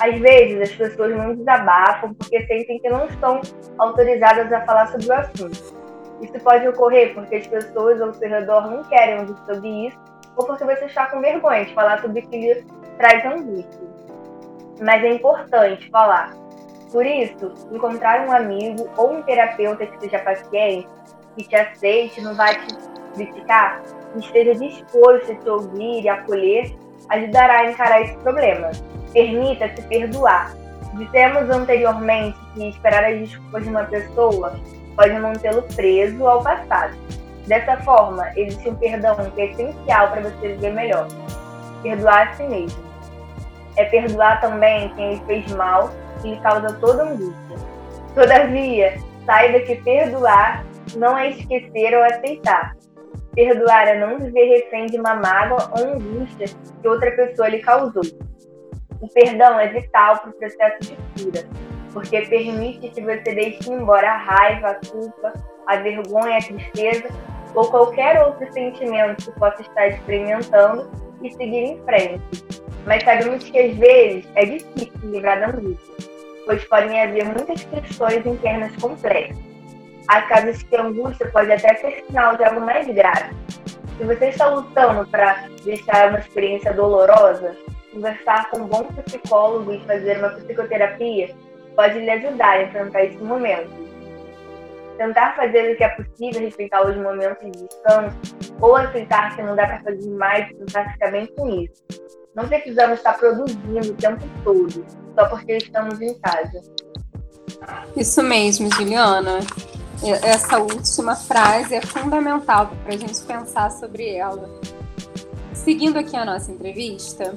Às 0.00 0.16
vezes, 0.20 0.60
as 0.60 0.76
pessoas 0.76 1.16
não 1.16 1.34
desabafam 1.34 2.14
porque 2.14 2.46
sentem 2.46 2.78
que 2.78 2.88
não 2.88 3.06
estão 3.06 3.40
autorizadas 3.78 4.52
a 4.52 4.64
falar 4.64 4.86
sobre 4.86 5.08
o 5.08 5.12
assunto. 5.12 5.76
Isso 6.22 6.44
pode 6.44 6.68
ocorrer 6.68 7.14
porque 7.14 7.36
as 7.36 7.46
pessoas 7.48 8.00
ao 8.00 8.14
seu 8.14 8.28
redor 8.28 8.70
não 8.70 8.84
querem 8.84 9.20
ouvir 9.20 9.36
sobre 9.44 9.88
isso 9.88 9.98
ou 10.36 10.46
porque 10.46 10.64
você 10.64 10.84
está 10.84 11.06
com 11.06 11.20
vergonha 11.20 11.64
de 11.64 11.74
falar 11.74 12.00
sobre 12.00 12.20
o 12.20 12.28
que 12.28 12.38
lhe 12.38 12.64
traz 12.96 13.24
angústia. 13.26 13.88
Mas 14.80 15.02
é 15.02 15.14
importante 15.14 15.90
falar. 15.90 16.32
Por 16.92 17.04
isso, 17.04 17.52
encontrar 17.70 18.26
um 18.26 18.32
amigo 18.32 18.88
ou 18.96 19.18
um 19.18 19.22
terapeuta 19.22 19.86
que 19.86 20.00
seja 20.00 20.18
paciente, 20.20 20.88
que 21.36 21.44
te 21.44 21.54
aceite, 21.54 22.20
não 22.22 22.34
vai 22.34 22.54
te 22.54 22.74
criticar, 23.14 23.82
que 24.12 24.20
esteja 24.20 24.54
disposto 24.54 25.32
a 25.32 25.34
te 25.34 25.48
ouvir 25.48 26.02
e 26.02 26.08
acolher, 26.08 26.74
ajudará 27.10 27.60
a 27.60 27.70
encarar 27.70 28.02
esse 28.02 28.16
problema. 28.18 28.70
Permita-se 29.12 29.82
perdoar. 29.82 30.54
Dissemos 30.94 31.50
anteriormente 31.50 32.38
que 32.54 32.68
esperar 32.68 33.04
as 33.04 33.18
desculpas 33.18 33.62
de 33.62 33.68
uma 33.68 33.84
pessoa 33.84 34.58
pode 34.96 35.12
mantê-lo 35.12 35.62
preso 35.76 36.26
ao 36.26 36.42
passado. 36.42 36.96
Dessa 37.46 37.76
forma, 37.78 38.30
existe 38.36 38.68
um 38.68 38.74
perdão 38.74 39.14
que 39.30 39.40
é 39.40 39.46
essencial 39.52 40.08
para 40.10 40.22
você 40.22 40.48
viver 40.48 40.72
melhor. 40.72 41.06
Perdoar 41.82 42.28
a 42.28 42.34
si 42.34 42.42
mesmo. 42.44 42.82
É 43.76 43.84
perdoar 43.84 44.40
também 44.40 44.92
quem 44.94 45.14
lhe 45.14 45.24
fez 45.26 45.50
mal 45.52 45.90
e 46.24 46.30
lhe 46.30 46.40
causa 46.40 46.72
toda 46.80 47.04
angústia. 47.04 47.56
Todavia, 48.14 48.94
saiba 49.24 49.60
que 49.60 49.76
perdoar 49.76 50.64
não 50.96 51.16
é 51.16 51.30
esquecer 51.30 51.94
ou 51.94 52.02
aceitar. 52.04 52.76
Perdoar 53.34 53.88
é 53.88 53.98
não 53.98 54.18
viver 54.18 54.46
refém 54.46 54.86
de 54.86 54.98
uma 54.98 55.14
mágoa 55.14 55.70
ou 55.78 55.94
angústia 55.94 56.46
que 56.80 56.88
outra 56.88 57.10
pessoa 57.12 57.48
lhe 57.48 57.60
causou. 57.60 58.02
O 59.00 59.08
perdão 59.08 59.60
é 59.60 59.68
vital 59.68 60.18
para 60.18 60.30
o 60.30 60.32
processo 60.32 60.78
de 60.80 60.96
cura 61.22 61.68
porque 61.92 62.22
permite 62.22 62.90
que 62.90 63.00
você 63.00 63.34
deixe 63.34 63.70
embora 63.70 64.10
a 64.10 64.16
raiva, 64.16 64.70
a 64.70 64.74
culpa, 64.86 65.32
a 65.66 65.76
vergonha, 65.76 66.38
a 66.38 66.42
tristeza 66.42 67.08
ou 67.54 67.68
qualquer 67.70 68.22
outro 68.22 68.50
sentimento 68.52 69.24
que 69.24 69.38
possa 69.38 69.62
estar 69.62 69.88
experimentando 69.88 70.90
e 71.22 71.32
seguir 71.32 71.64
em 71.64 71.82
frente. 71.84 72.22
Mas 72.86 73.02
sabemos 73.02 73.42
que 73.44 73.58
às 73.58 73.76
vezes 73.76 74.28
é 74.34 74.44
difícil 74.44 74.92
livrar 75.10 75.40
da 75.40 75.48
angústia, 75.48 76.07
pois 76.48 76.64
podem 76.64 77.02
haver 77.02 77.26
muitas 77.26 77.62
questões 77.62 78.24
internas 78.24 78.74
complexas. 78.76 79.36
Há 80.08 80.22
casos 80.22 80.62
que 80.62 80.74
a 80.74 80.82
angústia 80.82 81.28
pode 81.30 81.52
até 81.52 81.74
ser 81.74 82.02
sinal 82.06 82.38
de 82.38 82.44
algo 82.44 82.62
mais 82.62 82.86
grave. 82.86 83.36
Se 83.98 84.04
você 84.04 84.28
está 84.28 84.48
lutando 84.48 85.06
para 85.10 85.46
deixar 85.62 86.08
uma 86.08 86.20
experiência 86.20 86.72
dolorosa, 86.72 87.54
conversar 87.92 88.48
com 88.50 88.60
um 88.60 88.66
bom 88.66 88.84
psicólogo 88.84 89.74
e 89.74 89.84
fazer 89.84 90.16
uma 90.20 90.30
psicoterapia 90.30 91.36
pode 91.76 91.98
lhe 91.98 92.10
ajudar 92.10 92.52
a 92.52 92.62
enfrentar 92.62 93.04
esse 93.04 93.18
momento. 93.18 93.70
Tentar 94.96 95.36
fazer 95.36 95.74
o 95.74 95.76
que 95.76 95.84
é 95.84 95.88
possível, 95.90 96.40
respeitar 96.40 96.88
os 96.88 96.96
momentos 96.96 97.44
de 97.44 97.68
descanso, 97.68 98.16
ou 98.58 98.74
aceitar 98.74 99.36
que 99.36 99.42
não 99.42 99.54
dá 99.54 99.66
para 99.66 99.82
fazer 99.82 100.08
mais 100.12 100.48
tentar 100.48 100.92
ficar 100.92 101.10
bem 101.10 101.26
com 101.26 101.46
isso. 101.50 102.07
Não 102.38 102.46
precisamos 102.46 102.98
estar 102.98 103.18
produzindo 103.18 103.80
o 103.80 103.94
tempo 103.94 104.24
todo, 104.44 104.86
só 105.12 105.28
porque 105.28 105.56
estamos 105.56 106.00
em 106.00 106.14
casa. 106.20 106.62
Isso 107.96 108.22
mesmo, 108.22 108.72
Juliana. 108.72 109.40
Essa 110.22 110.58
última 110.58 111.16
frase 111.16 111.74
é 111.74 111.80
fundamental 111.80 112.70
para 112.84 112.94
a 112.94 112.96
gente 112.96 113.20
pensar 113.22 113.72
sobre 113.72 114.14
ela. 114.14 114.48
Seguindo 115.52 115.98
aqui 115.98 116.16
a 116.16 116.24
nossa 116.24 116.52
entrevista, 116.52 117.36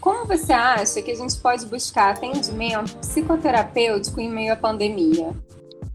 como 0.00 0.26
você 0.26 0.52
acha 0.52 1.00
que 1.00 1.12
a 1.12 1.16
gente 1.16 1.38
pode 1.38 1.64
buscar 1.66 2.10
atendimento 2.10 2.96
psicoterapêutico 2.96 4.20
em 4.20 4.28
meio 4.28 4.52
à 4.52 4.56
pandemia? 4.56 5.30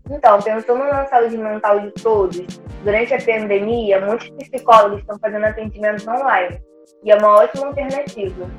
Então, 0.10 0.42
pensando 0.42 0.80
na 0.80 1.06
saúde 1.08 1.38
mental 1.38 1.82
de 1.82 1.92
todos, 1.92 2.46
durante 2.86 3.14
a 3.16 3.18
pandemia, 3.18 4.00
muitos 4.00 4.30
psicólogos 4.30 5.00
estão 5.00 5.20
fazendo 5.20 5.44
atendimentos 5.44 6.08
online 6.08 6.58
e 7.06 7.12
é 7.12 7.16
uma 7.16 7.30
ótima 7.30 7.68
alternativa. 7.68 8.50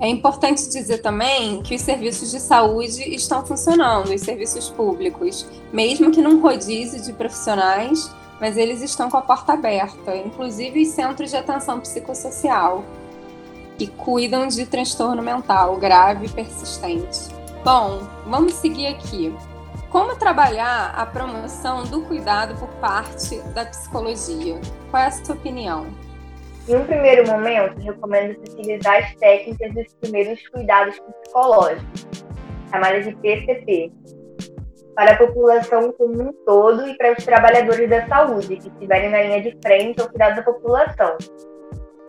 É 0.00 0.08
importante 0.08 0.68
dizer 0.68 0.98
também 0.98 1.62
que 1.62 1.76
os 1.76 1.80
serviços 1.80 2.32
de 2.32 2.40
saúde 2.40 3.14
estão 3.14 3.46
funcionando, 3.46 4.12
os 4.12 4.20
serviços 4.20 4.68
públicos, 4.68 5.46
mesmo 5.72 6.10
que 6.10 6.20
num 6.20 6.40
rodízio 6.42 7.00
de 7.00 7.12
profissionais, 7.12 8.12
mas 8.40 8.56
eles 8.56 8.82
estão 8.82 9.08
com 9.08 9.16
a 9.16 9.22
porta 9.22 9.52
aberta, 9.52 10.16
inclusive 10.16 10.82
os 10.82 10.88
centros 10.88 11.30
de 11.30 11.36
atenção 11.36 11.78
psicossocial, 11.78 12.84
que 13.78 13.86
cuidam 13.86 14.48
de 14.48 14.66
transtorno 14.66 15.22
mental 15.22 15.76
grave 15.76 16.26
e 16.26 16.28
persistente. 16.28 17.28
Bom, 17.64 18.00
vamos 18.26 18.54
seguir 18.54 18.88
aqui. 18.88 19.32
Como 19.88 20.16
trabalhar 20.16 20.92
a 20.96 21.06
promoção 21.06 21.84
do 21.84 22.02
cuidado 22.02 22.58
por 22.58 22.68
parte 22.80 23.38
da 23.54 23.64
psicologia? 23.66 24.60
Qual 24.90 25.00
é 25.00 25.06
a 25.06 25.12
sua 25.12 25.36
opinião? 25.36 25.86
Em 26.68 26.76
um 26.76 26.84
primeiro 26.84 27.26
momento, 27.26 27.78
recomendo 27.80 28.38
utilizar 28.38 29.02
as 29.02 29.14
técnicas 29.16 29.74
dos 29.74 29.94
primeiros 29.94 30.48
cuidados 30.48 30.98
psicológicos, 30.98 32.06
chamadas 32.70 33.04
de 33.04 33.16
PCP, 33.16 33.92
para 34.94 35.12
a 35.12 35.16
população 35.16 35.92
como 35.92 36.22
um 36.22 36.32
todo 36.44 36.86
e 36.86 36.96
para 36.96 37.12
os 37.12 37.24
trabalhadores 37.24 37.88
da 37.88 38.06
saúde 38.06 38.56
que 38.56 38.68
estiverem 38.68 39.10
na 39.10 39.22
linha 39.22 39.42
de 39.42 39.58
frente 39.62 40.00
ao 40.00 40.08
cuidado 40.08 40.36
da 40.36 40.42
população. 40.42 41.16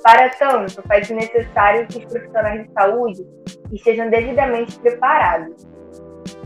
Para 0.03 0.29
tanto, 0.29 0.81
faz-se 0.87 1.13
necessário 1.13 1.87
que 1.87 1.99
os 1.99 2.05
profissionais 2.05 2.67
de 2.67 2.73
saúde 2.73 3.25
estejam 3.71 4.09
devidamente 4.09 4.77
preparados 4.79 5.73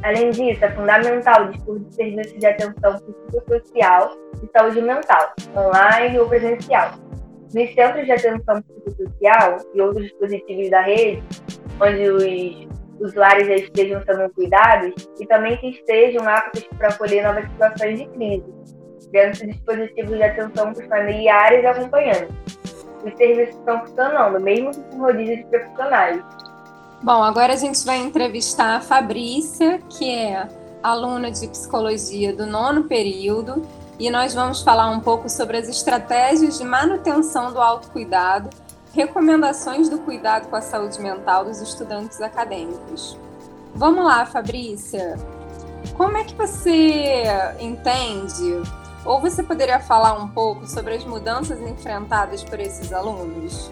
Além 0.04 0.30
disso, 0.30 0.64
é 0.64 0.72
fundamental 0.72 1.52
dispor 1.52 1.80
de 1.80 1.96
serviços 1.96 2.38
de 2.40 2.46
atenção 2.46 3.00
psicossocial 3.00 4.16
e 4.44 4.58
saúde 4.58 4.82
mental, 4.82 5.34
online 5.56 6.20
ou 6.20 6.28
presencial. 6.28 6.92
Nos 7.54 7.74
centros 7.74 8.06
de 8.06 8.12
atenção 8.12 8.62
psicossocial 8.62 9.58
e 9.74 9.82
outros 9.82 10.06
dispositivos 10.06 10.70
da 10.70 10.82
rede, 10.82 11.24
onde 11.80 12.10
os 12.10 12.68
usuários 13.00 13.48
estejam 13.48 14.04
sendo 14.04 14.30
cuidados 14.34 14.94
e 15.20 15.26
também 15.28 15.58
que 15.58 15.70
estejam 15.70 16.28
aptos 16.28 16.64
para 16.78 16.90
acolher 16.90 17.24
novas 17.24 17.46
situações 17.52 18.00
de 18.00 18.08
crise, 18.10 18.46
criando-se 19.10 19.48
dispositivos 19.48 20.18
de 20.18 20.24
atenção 20.24 20.74
para 20.74 20.84
os 20.84 20.90
familiares 20.90 21.64
e 21.64 21.68
acompanhantes. 21.68 22.36
Os 23.06 23.16
serviços 23.16 23.56
estão 23.56 23.80
funcionando, 23.86 24.40
mesmo 24.42 24.72
com 24.90 24.98
rodízio 24.98 25.38
de 25.38 25.46
profissionais, 25.46 26.22
Bom, 27.02 27.24
agora 27.24 27.54
a 27.54 27.56
gente 27.56 27.86
vai 27.86 28.00
entrevistar 28.00 28.78
a 28.78 28.82
Fabrícia, 28.82 29.80
que 29.88 30.10
é 30.10 30.48
aluna 30.82 31.30
de 31.30 31.48
psicologia 31.48 32.36
do 32.36 32.48
nono 32.48 32.86
período, 32.86 33.62
e 34.00 34.10
nós 34.10 34.34
vamos 34.34 34.62
falar 34.62 34.90
um 34.90 35.00
pouco 35.00 35.30
sobre 35.30 35.58
as 35.58 35.68
estratégias 35.68 36.58
de 36.58 36.64
manutenção 36.64 37.52
do 37.52 37.60
autocuidado, 37.60 38.50
recomendações 38.94 39.90
do 39.90 40.00
cuidado 40.00 40.48
com 40.48 40.56
a 40.56 40.62
saúde 40.62 41.00
mental 41.02 41.46
dos 41.46 41.62
estudantes 41.62 42.22
acadêmicos. 42.22 43.18
Vamos 43.74 44.06
lá, 44.06 44.26
Fabrícia. 44.26 45.18
Como 45.96 46.18
é 46.18 46.24
que 46.24 46.36
você 46.36 47.24
entende, 47.60 48.62
ou 49.06 49.20
você 49.20 49.42
poderia 49.42 49.80
falar 49.80 50.14
um 50.14 50.28
pouco 50.28 50.68
sobre 50.68 50.96
as 50.96 51.04
mudanças 51.04 51.60
enfrentadas 51.62 52.44
por 52.44 52.60
esses 52.60 52.92
alunos? 52.92 53.72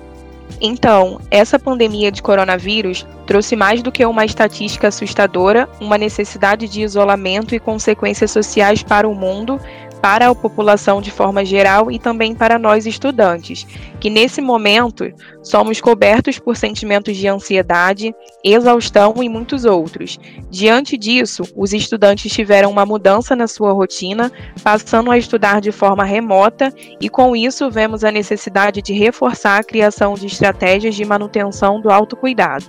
Então, 0.62 1.20
essa 1.30 1.60
pandemia 1.60 2.12
de 2.12 2.22
coronavírus 2.22 3.06
trouxe 3.26 3.56
mais 3.56 3.82
do 3.82 3.92
que 3.92 4.06
uma 4.06 4.24
estatística 4.24 4.88
assustadora, 4.88 5.68
uma 5.82 5.98
necessidade 5.98 6.70
de 6.70 6.82
isolamento 6.82 7.54
e 7.54 7.60
consequências 7.60 8.32
sociais 8.32 8.82
para 8.82 9.08
o 9.08 9.16
mundo 9.16 9.60
para 10.06 10.30
a 10.30 10.36
população 10.36 11.02
de 11.02 11.10
forma 11.10 11.44
geral 11.44 11.90
e 11.90 11.98
também 11.98 12.36
para 12.36 12.60
nós 12.60 12.86
estudantes, 12.86 13.66
que 14.00 14.08
nesse 14.08 14.40
momento 14.40 15.12
somos 15.42 15.82
cobertos 15.82 16.38
por 16.38 16.56
sentimentos 16.56 17.18
de 17.18 17.28
ansiedade, 17.28 18.14
exaustão 18.44 19.16
e 19.24 19.28
muitos 19.28 19.66
outros. 19.66 20.20
Diante 20.48 20.96
disso, 20.96 21.42
os 21.56 21.74
estudantes 21.74 22.32
tiveram 22.32 22.70
uma 22.70 22.86
mudança 22.86 23.36
na 23.36 23.48
sua 23.48 23.74
rotina, 23.74 24.32
passando 24.62 25.10
a 25.10 25.18
estudar 25.18 25.60
de 25.60 25.72
forma 25.72 26.04
remota, 26.04 26.72
e 27.02 27.10
com 27.10 27.36
isso 27.36 27.72
vemos 27.72 28.04
a 28.04 28.12
necessidade 28.12 28.84
de 28.84 28.94
reforçar 28.94 29.58
a 29.60 29.64
criação 29.64 30.14
de 30.14 30.28
estratégias 30.28 30.94
de 30.94 31.04
manutenção 31.04 31.82
do 31.82 31.90
autocuidado. 31.90 32.66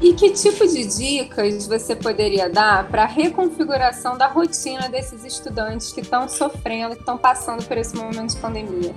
E 0.00 0.12
que 0.12 0.30
tipo 0.30 0.66
de 0.66 0.84
dicas 0.86 1.66
você 1.66 1.96
poderia 1.96 2.48
dar 2.48 2.88
para 2.88 3.02
a 3.02 3.06
reconfiguração 3.06 4.16
da 4.16 4.28
rotina 4.28 4.88
desses 4.88 5.24
estudantes 5.24 5.92
que 5.92 6.00
estão 6.00 6.28
sofrendo, 6.28 6.94
que 6.94 7.00
estão 7.00 7.18
passando 7.18 7.64
por 7.64 7.76
esse 7.76 7.96
momento 7.96 8.34
de 8.34 8.36
pandemia? 8.36 8.94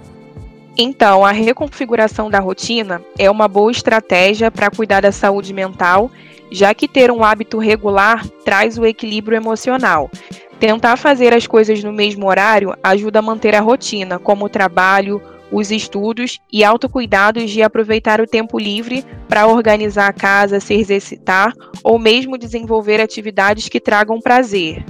Então, 0.78 1.26
a 1.26 1.32
reconfiguração 1.32 2.30
da 2.30 2.40
rotina 2.40 3.02
é 3.18 3.30
uma 3.30 3.48
boa 3.48 3.72
estratégia 3.72 4.52
para 4.52 4.70
cuidar 4.70 5.02
da 5.02 5.12
saúde 5.12 5.54
mental, 5.54 6.10
já 6.52 6.74
que 6.74 6.88
ter 6.88 7.12
um 7.12 7.24
hábito 7.24 7.58
regular 7.58 8.26
traz 8.46 8.78
o 8.78 8.86
equilíbrio 8.86 9.36
emocional. 9.36 10.10
Tentar 10.60 10.96
fazer 10.96 11.34
as 11.34 11.48
coisas 11.48 11.84
no 11.84 11.92
mesmo 11.92 12.28
horário 12.28 12.76
ajuda 12.84 13.20
a 13.20 13.22
manter 13.22 13.56
a 13.56 13.60
rotina, 13.62 14.20
como 14.20 14.46
o 14.46 14.50
trabalho, 14.50 15.22
os 15.52 15.72
estudos 15.72 16.40
e 16.52 16.64
autocuidados 16.64 17.52
de 17.52 17.62
aproveitar 17.62 18.22
o 18.22 18.28
tempo 18.28 18.58
livre 18.58 19.06
para 19.28 19.48
organizar 19.48 20.08
a 20.08 20.14
casa, 20.14 20.60
se 20.60 20.74
exercitar 20.74 21.54
ou 21.84 22.00
mesmo 22.00 22.38
desenvolver 22.38 23.02
atividades 23.02 23.68
que 23.68 23.80
tragam 23.80 24.20
prazer. 24.20 24.86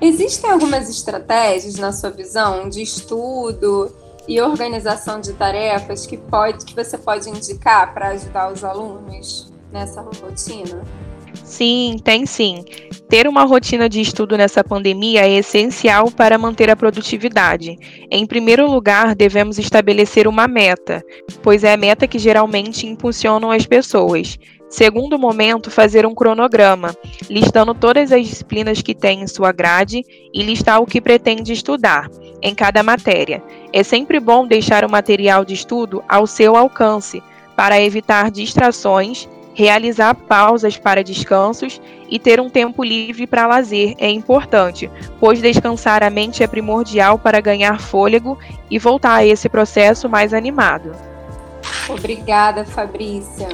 Existem 0.00 0.50
algumas 0.50 0.90
estratégias, 0.90 1.76
na 1.76 1.92
sua 1.92 2.10
visão, 2.10 2.68
de 2.68 2.82
estudo 2.82 3.90
e 4.26 4.40
organização 4.40 5.20
de 5.20 5.32
tarefas 5.32 6.06
que, 6.06 6.16
pode, 6.16 6.64
que 6.64 6.74
você 6.74 6.98
pode 6.98 7.28
indicar 7.28 7.94
para 7.94 8.08
ajudar 8.08 8.52
os 8.52 8.64
alunos 8.64 9.52
nessa 9.72 10.00
rotina? 10.00 10.82
Sim, 11.42 11.96
tem 12.02 12.26
sim. 12.26 12.64
Ter 13.08 13.26
uma 13.26 13.44
rotina 13.44 13.88
de 13.88 14.00
estudo 14.00 14.36
nessa 14.36 14.62
pandemia 14.62 15.26
é 15.26 15.38
essencial 15.38 16.10
para 16.10 16.38
manter 16.38 16.70
a 16.70 16.76
produtividade. 16.76 17.76
Em 18.10 18.26
primeiro 18.26 18.70
lugar, 18.70 19.14
devemos 19.14 19.58
estabelecer 19.58 20.26
uma 20.26 20.46
meta, 20.46 21.04
pois 21.42 21.64
é 21.64 21.72
a 21.72 21.76
meta 21.76 22.06
que 22.06 22.18
geralmente 22.18 22.86
impulsionam 22.86 23.50
as 23.50 23.66
pessoas. 23.66 24.38
Segundo 24.68 25.18
momento, 25.18 25.70
fazer 25.70 26.04
um 26.04 26.14
cronograma, 26.14 26.92
listando 27.30 27.74
todas 27.74 28.10
as 28.10 28.26
disciplinas 28.26 28.82
que 28.82 28.94
tem 28.94 29.20
em 29.22 29.26
sua 29.28 29.52
grade 29.52 30.02
e 30.32 30.42
listar 30.42 30.80
o 30.82 30.86
que 30.86 31.00
pretende 31.00 31.52
estudar 31.52 32.10
em 32.42 32.54
cada 32.54 32.82
matéria. 32.82 33.42
É 33.72 33.84
sempre 33.84 34.18
bom 34.18 34.46
deixar 34.46 34.84
o 34.84 34.90
material 34.90 35.44
de 35.44 35.54
estudo 35.54 36.02
ao 36.08 36.26
seu 36.26 36.56
alcance 36.56 37.22
para 37.54 37.80
evitar 37.80 38.30
distrações 38.30 39.28
Realizar 39.54 40.14
pausas 40.14 40.76
para 40.76 41.04
descansos 41.04 41.80
e 42.10 42.18
ter 42.18 42.40
um 42.40 42.50
tempo 42.50 42.82
livre 42.82 43.26
para 43.26 43.46
lazer 43.46 43.94
é 43.98 44.10
importante, 44.10 44.90
pois 45.20 45.40
descansar 45.40 46.02
a 46.02 46.10
mente 46.10 46.42
é 46.42 46.46
primordial 46.46 47.18
para 47.18 47.40
ganhar 47.40 47.80
fôlego 47.80 48.38
e 48.70 48.78
voltar 48.78 49.14
a 49.14 49.26
esse 49.26 49.48
processo 49.48 50.08
mais 50.08 50.34
animado. 50.34 50.92
Obrigada, 51.88 52.64
Fabrícia. 52.64 53.48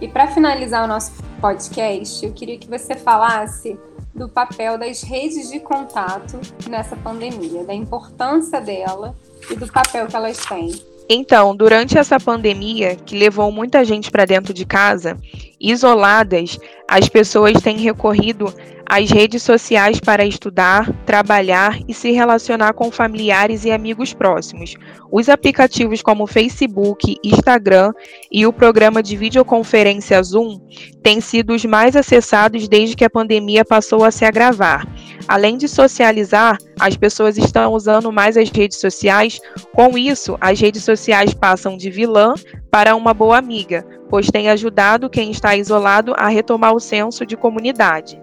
E 0.00 0.06
para 0.06 0.28
finalizar 0.28 0.84
o 0.84 0.86
nosso 0.86 1.12
podcast, 1.40 2.24
eu 2.24 2.32
queria 2.32 2.58
que 2.58 2.68
você 2.68 2.94
falasse 2.94 3.78
do 4.14 4.28
papel 4.28 4.78
das 4.78 5.02
redes 5.02 5.50
de 5.50 5.60
contato 5.60 6.40
nessa 6.68 6.96
pandemia, 6.96 7.64
da 7.64 7.74
importância 7.74 8.60
dela 8.60 9.14
e 9.50 9.54
do 9.54 9.66
papel 9.70 10.06
que 10.06 10.16
elas 10.16 10.38
têm. 10.38 10.72
Então, 11.08 11.54
durante 11.54 11.96
essa 11.96 12.18
pandemia, 12.18 12.96
que 12.96 13.16
levou 13.16 13.52
muita 13.52 13.84
gente 13.84 14.10
para 14.10 14.24
dentro 14.24 14.52
de 14.52 14.66
casa, 14.66 15.16
isoladas, 15.60 16.58
as 16.88 17.08
pessoas 17.08 17.60
têm 17.62 17.76
recorrido 17.78 18.52
às 18.88 19.10
redes 19.10 19.42
sociais 19.42 19.98
para 20.00 20.24
estudar, 20.24 20.92
trabalhar 21.04 21.78
e 21.88 21.94
se 21.94 22.12
relacionar 22.12 22.72
com 22.72 22.90
familiares 22.90 23.64
e 23.64 23.70
amigos 23.70 24.14
próximos. 24.14 24.74
Os 25.10 25.28
aplicativos 25.28 26.02
como 26.02 26.26
Facebook, 26.26 27.16
Instagram 27.22 27.92
e 28.30 28.46
o 28.46 28.52
programa 28.52 29.02
de 29.02 29.16
videoconferência 29.16 30.22
Zoom 30.22 30.60
têm 31.02 31.20
sido 31.20 31.52
os 31.52 31.64
mais 31.64 31.96
acessados 31.96 32.68
desde 32.68 32.96
que 32.96 33.04
a 33.04 33.10
pandemia 33.10 33.64
passou 33.64 34.04
a 34.04 34.10
se 34.10 34.24
agravar. 34.24 34.86
Além 35.28 35.56
de 35.56 35.68
socializar, 35.68 36.58
as 36.78 36.96
pessoas 36.96 37.36
estão 37.36 37.72
usando 37.72 38.12
mais 38.12 38.36
as 38.36 38.50
redes 38.50 38.78
sociais. 38.78 39.40
Com 39.74 39.96
isso, 39.96 40.36
as 40.40 40.60
redes 40.60 40.84
sociais 40.84 41.34
passam 41.34 41.76
de 41.76 41.90
vilã 41.90 42.34
para 42.70 42.94
uma 42.94 43.12
boa 43.12 43.38
amiga, 43.38 43.84
pois 44.08 44.30
tem 44.30 44.48
ajudado 44.48 45.10
quem 45.10 45.30
está 45.30 45.56
isolado 45.56 46.14
a 46.16 46.28
retomar 46.28 46.74
o 46.74 46.80
senso 46.80 47.26
de 47.26 47.36
comunidade. 47.36 48.20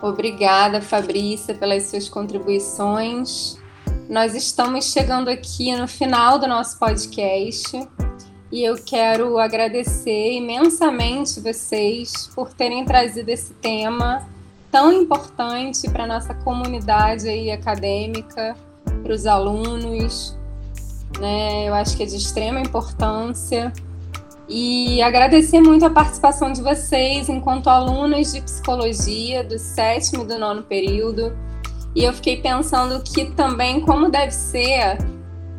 Obrigada, 0.00 0.80
Fabrícia, 0.80 1.54
pelas 1.54 1.84
suas 1.84 2.08
contribuições. 2.08 3.58
Nós 4.08 4.34
estamos 4.34 4.90
chegando 4.92 5.28
aqui 5.28 5.74
no 5.76 5.88
final 5.88 6.38
do 6.38 6.46
nosso 6.46 6.78
podcast 6.78 7.86
e 8.50 8.62
eu 8.62 8.76
quero 8.76 9.38
agradecer 9.38 10.32
imensamente 10.32 11.40
vocês 11.40 12.30
por 12.34 12.54
terem 12.54 12.84
trazido 12.84 13.28
esse 13.28 13.52
tema 13.54 14.26
tão 14.70 14.92
importante 14.92 15.88
para 15.90 16.04
a 16.04 16.06
nossa 16.06 16.34
comunidade 16.34 17.28
aí 17.28 17.50
acadêmica, 17.50 18.56
para 19.02 19.12
os 19.12 19.26
alunos. 19.26 20.36
Né? 21.18 21.68
Eu 21.68 21.74
acho 21.74 21.96
que 21.96 22.02
é 22.02 22.06
de 22.06 22.16
extrema 22.16 22.60
importância. 22.60 23.72
E 24.48 25.02
agradecer 25.02 25.60
muito 25.60 25.84
a 25.84 25.90
participação 25.90 26.52
de 26.52 26.62
vocês 26.62 27.28
enquanto 27.28 27.68
alunas 27.68 28.32
de 28.32 28.40
psicologia 28.40 29.44
do 29.44 29.58
sétimo 29.58 30.22
e 30.22 30.26
do 30.26 30.38
nono 30.38 30.62
período. 30.62 31.36
E 31.94 32.04
eu 32.04 32.12
fiquei 32.14 32.40
pensando 32.40 33.02
que 33.02 33.26
também 33.32 33.80
como 33.80 34.08
deve 34.08 34.32
ser 34.32 34.98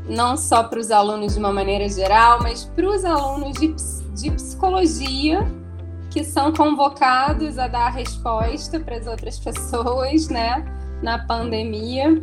não 0.07 0.35
só 0.35 0.63
para 0.63 0.79
os 0.79 0.89
alunos 0.89 1.33
de 1.33 1.39
uma 1.39 1.53
maneira 1.53 1.87
geral, 1.87 2.39
mas 2.41 2.65
para 2.65 2.87
os 2.87 3.05
alunos 3.05 3.59
de, 3.59 3.75
de 4.19 4.31
psicologia 4.31 5.45
que 6.09 6.23
são 6.23 6.51
convocados 6.51 7.57
a 7.57 7.67
dar 7.67 7.89
resposta 7.89 8.79
para 8.79 8.97
as 8.97 9.07
outras 9.07 9.39
pessoas, 9.39 10.27
né, 10.27 10.65
na 11.01 11.19
pandemia, 11.25 12.21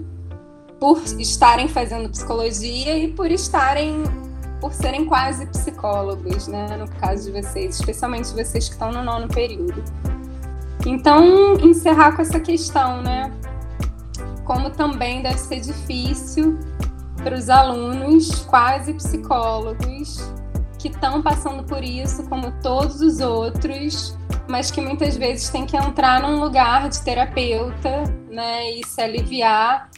por 0.80 1.00
estarem 1.18 1.68
fazendo 1.68 2.08
psicologia 2.08 2.96
e 2.98 3.08
por 3.08 3.30
estarem, 3.30 4.02
por 4.60 4.72
serem 4.72 5.06
quase 5.06 5.46
psicólogos, 5.46 6.48
né, 6.48 6.76
no 6.76 6.88
caso 7.00 7.30
de 7.30 7.40
vocês, 7.40 7.78
especialmente 7.78 8.28
vocês 8.32 8.68
que 8.68 8.74
estão 8.74 8.92
no 8.92 9.02
nono 9.02 9.28
período. 9.28 9.82
Então, 10.84 11.54
encerrar 11.60 12.12
com 12.12 12.22
essa 12.22 12.40
questão, 12.40 13.02
né, 13.02 13.32
como 14.44 14.70
também 14.70 15.22
deve 15.22 15.38
ser 15.38 15.60
difícil 15.60 16.58
para 17.22 17.34
os 17.34 17.48
alunos 17.48 18.44
quase 18.44 18.92
psicólogos 18.94 20.30
que 20.78 20.88
estão 20.88 21.22
passando 21.22 21.64
por 21.64 21.82
isso, 21.82 22.28
como 22.28 22.52
todos 22.62 23.00
os 23.00 23.20
outros, 23.20 24.16
mas 24.48 24.70
que 24.70 24.80
muitas 24.80 25.16
vezes 25.16 25.48
têm 25.48 25.66
que 25.66 25.76
entrar 25.76 26.20
num 26.22 26.40
lugar 26.40 26.88
de 26.88 27.02
terapeuta, 27.02 28.04
né, 28.30 28.70
e 28.72 28.86
se 28.86 29.00
aliviar 29.00 29.90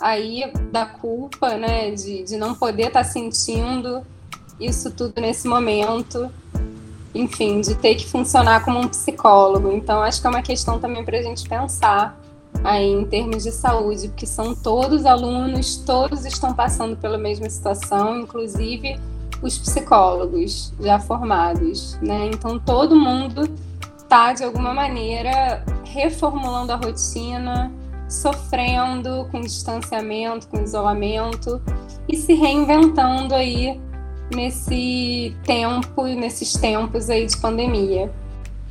aí 0.00 0.50
da 0.70 0.86
culpa, 0.86 1.56
né, 1.56 1.90
de, 1.90 2.22
de 2.24 2.36
não 2.36 2.54
poder 2.54 2.88
estar 2.88 3.04
tá 3.04 3.04
sentindo 3.04 4.04
isso 4.60 4.90
tudo 4.90 5.20
nesse 5.20 5.46
momento, 5.46 6.30
enfim, 7.14 7.60
de 7.60 7.74
ter 7.74 7.94
que 7.94 8.06
funcionar 8.06 8.64
como 8.64 8.78
um 8.78 8.88
psicólogo. 8.88 9.72
Então, 9.72 10.02
acho 10.02 10.20
que 10.20 10.26
é 10.26 10.30
uma 10.30 10.42
questão 10.42 10.78
também 10.78 11.04
para 11.04 11.18
a 11.18 11.22
gente 11.22 11.48
pensar 11.48 12.18
aí 12.64 12.90
em 12.90 13.04
termos 13.04 13.42
de 13.42 13.52
saúde, 13.52 14.08
porque 14.08 14.26
são 14.26 14.54
todos 14.54 15.04
alunos, 15.04 15.76
todos 15.76 16.24
estão 16.24 16.54
passando 16.54 16.96
pela 16.96 17.18
mesma 17.18 17.48
situação, 17.48 18.20
inclusive 18.20 18.98
os 19.42 19.58
psicólogos 19.58 20.72
já 20.80 20.98
formados, 20.98 21.98
né? 22.00 22.30
Então 22.32 22.58
todo 22.58 22.96
mundo 22.96 23.48
está 23.96 24.32
de 24.32 24.44
alguma 24.44 24.72
maneira 24.72 25.64
reformulando 25.84 26.72
a 26.72 26.76
rotina, 26.76 27.72
sofrendo 28.08 29.26
com 29.30 29.40
distanciamento, 29.40 30.48
com 30.48 30.62
isolamento 30.62 31.60
e 32.08 32.16
se 32.16 32.34
reinventando 32.34 33.34
aí 33.34 33.80
nesse 34.34 35.36
tempo, 35.44 36.04
nesses 36.04 36.52
tempos 36.54 37.10
aí 37.10 37.26
de 37.26 37.36
pandemia. 37.36 38.12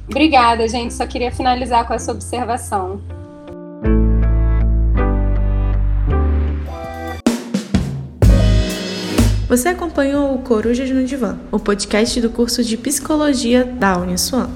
Obrigada, 0.10 0.68
gente. 0.68 0.94
Só 0.94 1.06
queria 1.06 1.32
finalizar 1.32 1.88
com 1.88 1.94
essa 1.94 2.12
observação. 2.12 3.02
Você 9.56 9.70
acompanhou 9.70 10.36
o 10.36 10.40
Corujas 10.40 10.90
no 10.92 11.06
Divã, 11.06 11.38
o 11.50 11.58
podcast 11.58 12.20
do 12.20 12.30
curso 12.30 12.62
de 12.62 12.76
Psicologia 12.76 13.64
da 13.64 13.98
Uniswan. 13.98 14.50